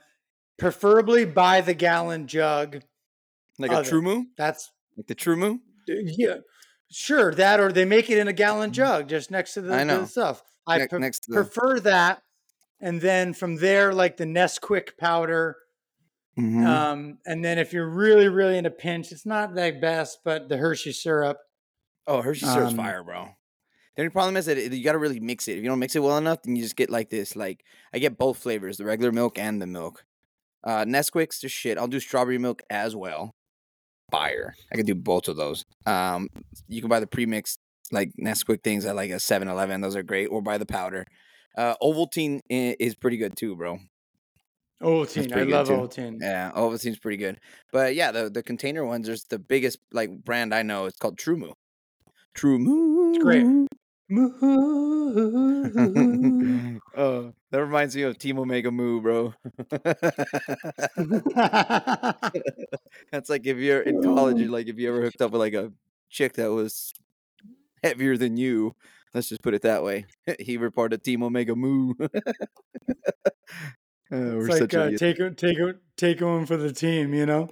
[0.57, 2.81] preferably by the gallon jug.
[3.57, 3.83] Like a.
[3.83, 4.25] True Moo?
[4.37, 5.57] That's Like the True Moo?
[5.87, 6.37] yeah,
[6.91, 9.79] sure that or they make it in a gallon jug just next to the, I
[9.79, 10.05] the know.
[10.05, 10.43] stuff.
[10.67, 12.21] I Ne- pre- the- prefer that,
[12.79, 15.55] and then from there, like the Nesquik powder.
[16.37, 16.65] Mhm.
[16.65, 20.49] Um, and then if you're really, really in a pinch, it's not that best, but
[20.49, 21.37] the Hershey syrup.
[22.05, 23.29] Oh, Hershey syrup's Um, fire, bro.
[23.95, 25.57] The only problem is that it- you got to really mix it.
[25.57, 27.35] If you don't mix it well enough, then you just get like this.
[27.35, 27.63] Like
[27.93, 30.05] I get both flavors, the regular milk and the milk.
[30.63, 31.77] Uh, Nesquik's the shit.
[31.77, 33.31] I'll do strawberry milk as well.
[34.11, 34.53] Fire.
[34.71, 35.65] I can do both of those.
[35.85, 36.29] Um,
[36.67, 37.59] you can buy the pre-mixed
[37.91, 39.81] like Nesquik things at like a 7-Eleven.
[39.81, 40.27] Those are great.
[40.27, 41.05] Or buy the powder.
[41.57, 43.79] Uh, Ovaltine is pretty good too, bro.
[44.81, 45.35] Ovaltine.
[45.35, 45.73] I love too.
[45.73, 46.17] Ovaltine.
[46.21, 47.39] Yeah, Ovaltine's pretty good.
[47.71, 49.07] But yeah, the the container ones.
[49.07, 50.85] There's the biggest like brand I know.
[50.85, 51.53] It's called True Moo.
[52.35, 53.09] True Moo.
[53.09, 53.45] It's great.
[56.95, 59.33] oh, that reminds me of Team Omega Moo, bro.
[63.11, 65.53] That's like if you're in college, you're like if you ever hooked up with like
[65.53, 65.73] a
[66.09, 66.93] chick that was
[67.83, 68.75] heavier than you.
[69.13, 70.05] Let's just put it that way.
[70.39, 71.93] he reported Team Omega Moo.
[74.11, 75.57] Oh, we're it's like such a uh, take a- take
[75.97, 77.49] take one for the team, you know.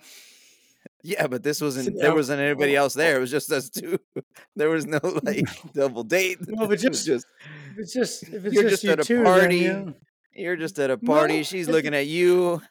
[1.03, 1.86] Yeah, but this wasn't.
[1.86, 3.18] Sit There wasn't anybody else there.
[3.18, 3.99] It was just us two.
[4.56, 6.38] There was no like double date.
[6.47, 7.28] No, but It was just-
[7.74, 9.68] If it's just if it's You're just, just you at a two, party.
[9.68, 9.95] then,
[10.34, 11.38] you- you're just at a party.
[11.38, 12.62] No, She's if looking at you.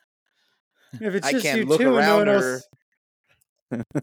[1.00, 2.66] if it's I just can't you look two and no one else,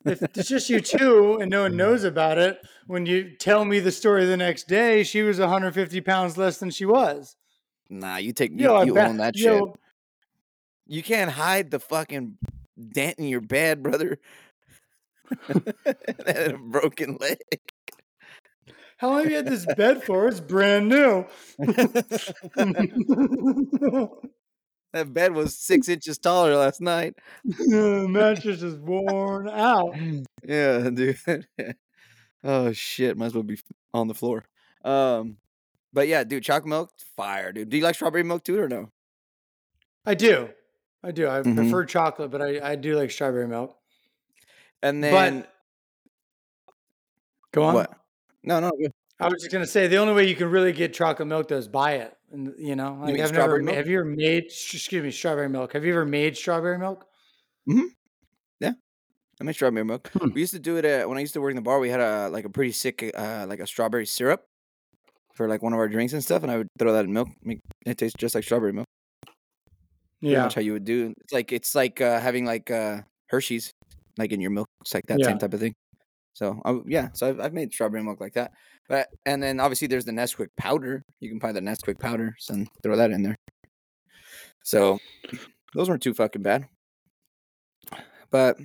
[0.06, 3.80] if it's just you two and no one knows about it, when you tell me
[3.80, 7.36] the story the next day, she was 150 pounds less than she was.
[7.92, 9.76] Nah, you take you, Yo, you bet- own that yo, shit.
[10.88, 12.38] You can't hide the fucking
[12.94, 14.18] dent in your bed, brother.
[15.50, 17.38] and a broken leg.
[18.98, 20.28] How long have you had this bed for?
[20.28, 21.26] It's brand new.
[24.94, 27.16] that bed was six inches taller last night.
[27.44, 29.96] the mattress is worn out.
[30.46, 31.18] Yeah, dude.
[32.44, 33.60] oh shit, might as well be
[33.94, 34.46] on the floor.
[34.86, 35.38] Um,
[35.94, 37.70] but yeah, dude, chocolate milk, fire, dude.
[37.70, 38.92] Do you like strawberry milk too, or no?
[40.06, 40.50] I do.
[41.04, 41.28] I do.
[41.28, 41.56] I Mhm.
[41.56, 43.78] prefer chocolate, but I, I do like strawberry milk.
[44.84, 45.54] And then but
[47.52, 47.74] go on.
[47.74, 47.94] what?
[48.44, 48.72] No, no.
[49.20, 51.58] I was just gonna say the only way you can really get chocolate milk though
[51.58, 53.62] is buy it, and you know, like mean I've never.
[53.62, 53.76] milk?
[53.78, 54.46] Have you ever made?
[54.46, 55.74] Excuse me, strawberry milk.
[55.74, 57.06] Have you ever made strawberry milk?
[57.68, 57.82] Hmm.
[58.60, 58.72] Yeah,
[59.40, 60.10] I made strawberry milk.
[60.14, 60.32] Hmm.
[60.34, 61.80] We used to do it at, when I used to work in the bar.
[61.80, 64.48] We had a like a pretty sick uh like a strawberry syrup
[65.36, 67.30] for like one of our drinks and stuff, and I would throw that in milk.
[67.44, 68.86] Make it tastes just like strawberry milk.
[70.22, 70.44] Yeah.
[70.44, 71.14] much how you would do.
[71.22, 73.72] It's like it's like uh, having like uh Hershey's
[74.18, 74.68] like in your milk.
[74.82, 75.28] It's like that Yeah.
[75.28, 75.74] same type of thing.
[76.34, 78.52] So I, yeah, so I've, I've made strawberry milk like that.
[78.88, 81.04] But and then obviously there's the Nesquik powder.
[81.20, 83.36] You can buy the Nesquik powder, so then throw that in there.
[84.64, 85.00] So
[85.74, 86.68] those weren't too fucking bad.
[88.30, 88.60] But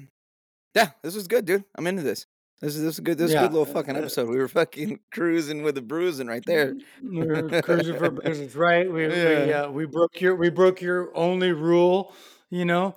[0.75, 1.64] yeah, this was good, dude.
[1.77, 2.27] I'm into this.
[2.61, 3.18] This is this is good.
[3.18, 4.28] This is a Yeah, good little fucking episode.
[4.30, 6.74] We were fucking cruising with the bruising right there.
[7.02, 8.90] We were cruising for business, right?
[8.90, 12.14] We we, uh, we broke your we broke your only rule,
[12.48, 12.94] you know.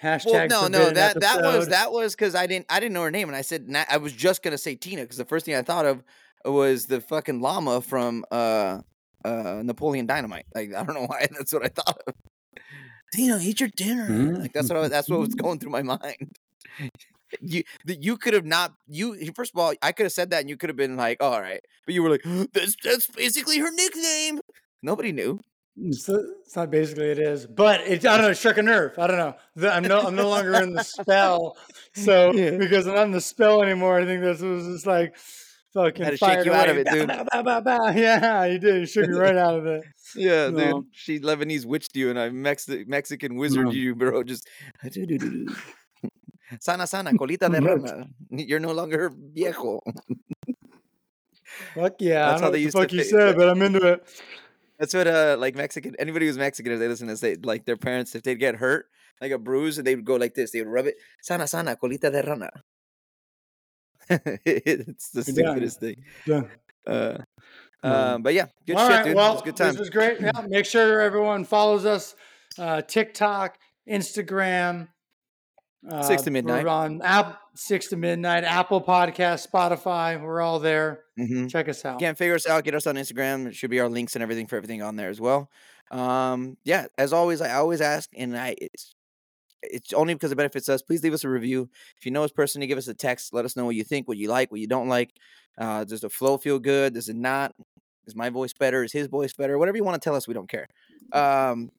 [0.00, 3.02] Hashtag Well, no, no, that that was that was because I didn't I didn't know
[3.02, 5.54] her name, and I said I was just gonna say Tina because the first thing
[5.54, 6.04] I thought of
[6.44, 8.82] was the fucking llama from uh
[9.24, 10.46] uh Napoleon Dynamite.
[10.54, 12.14] Like I don't know why that's what I thought of.
[13.12, 14.08] Tina, eat your dinner.
[14.08, 14.38] Mhm.
[14.38, 16.36] Like that's what I, that's what was going through my mind.
[17.40, 20.40] You that you could have not you first of all I could have said that
[20.40, 22.22] and you could have been like all right, but you were like
[22.52, 24.40] that's that's basically her nickname.
[24.82, 25.40] Nobody knew.
[25.78, 28.30] Mm, it's, it's not basically it is, but it I don't know.
[28.30, 28.98] It struck a nerve.
[28.98, 29.68] I don't know.
[29.70, 31.56] I'm no I'm no longer in the spell,
[31.94, 32.52] so Yeah.
[32.56, 35.16] because I'm not in the spell anymore, I think this was just like
[35.74, 37.08] fucking Had to shake you out of it, dude.
[37.08, 37.90] Bah, bah, bah.
[37.94, 38.80] Yeah, you did.
[38.80, 39.82] You shook me right out of it.
[40.14, 40.72] Yeah, No.
[40.80, 40.84] dude.
[40.92, 43.70] She Lebanese witched you, and I Mex- Mexican wizard No.
[43.72, 44.22] you, bro.
[44.22, 44.48] Just
[46.60, 48.08] sana sana colita de rana.
[48.30, 49.80] You're no longer viejo.
[51.74, 52.30] Fuck yeah!
[52.30, 54.06] That's how they used the to you say- said, but I'm into it.
[54.78, 57.64] That's what uh like Mexican anybody who's Mexican if they listen to this, they like
[57.64, 58.86] their parents if they'd get hurt
[59.22, 61.76] like a bruise and they would go like this, they would rub it sana sana
[61.76, 62.50] colita de rana.
[64.44, 66.04] it's the stupidest thing.
[66.26, 66.42] Yeah.
[66.86, 67.18] Uh,
[67.82, 69.16] um, but yeah, good All shit, right, dude.
[69.16, 69.70] Well, it was good time.
[69.70, 70.20] this was great.
[70.20, 72.14] Yeah, make sure everyone follows us.
[72.58, 74.88] Uh, TikTok, Instagram.
[75.88, 76.64] Uh, Six to midnight.
[76.64, 78.44] We're on app six to midnight.
[78.44, 80.20] Apple Podcast, Spotify.
[80.20, 81.04] We're all there.
[81.18, 81.48] Mhm.
[81.48, 82.00] Check us out.
[82.00, 82.64] Can't figure us out.
[82.64, 83.46] Get us on Instagram.
[83.46, 85.48] It should be our links and everything for everything on there as well.
[85.92, 88.94] Um, yeah, as always, I always ask, and I it's
[89.62, 90.82] it's only because it benefits us.
[90.82, 91.68] Please leave us a review.
[91.98, 93.32] If you know us personally, give us a text.
[93.32, 95.10] Let us know what you think, what you like, what you don't like.
[95.58, 96.94] Uh, does the flow feel good?
[96.94, 97.54] Does it not?
[98.06, 98.82] Is my voice better?
[98.84, 99.56] Is his voice better?
[99.58, 100.66] Whatever you want to tell us, we don't care.
[101.12, 101.70] Um,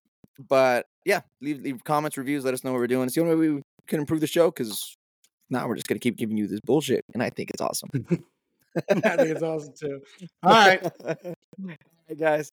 [0.49, 2.43] but yeah, leave leave comments, reviews.
[2.45, 3.05] Let us know what we're doing.
[3.07, 4.97] It's the only way we can improve the show because
[5.49, 7.89] now we're just gonna keep giving you this bullshit, and I think it's awesome.
[8.89, 10.01] I think it's awesome too.
[10.43, 10.83] All right.
[10.83, 11.15] All
[11.59, 12.51] right, guys.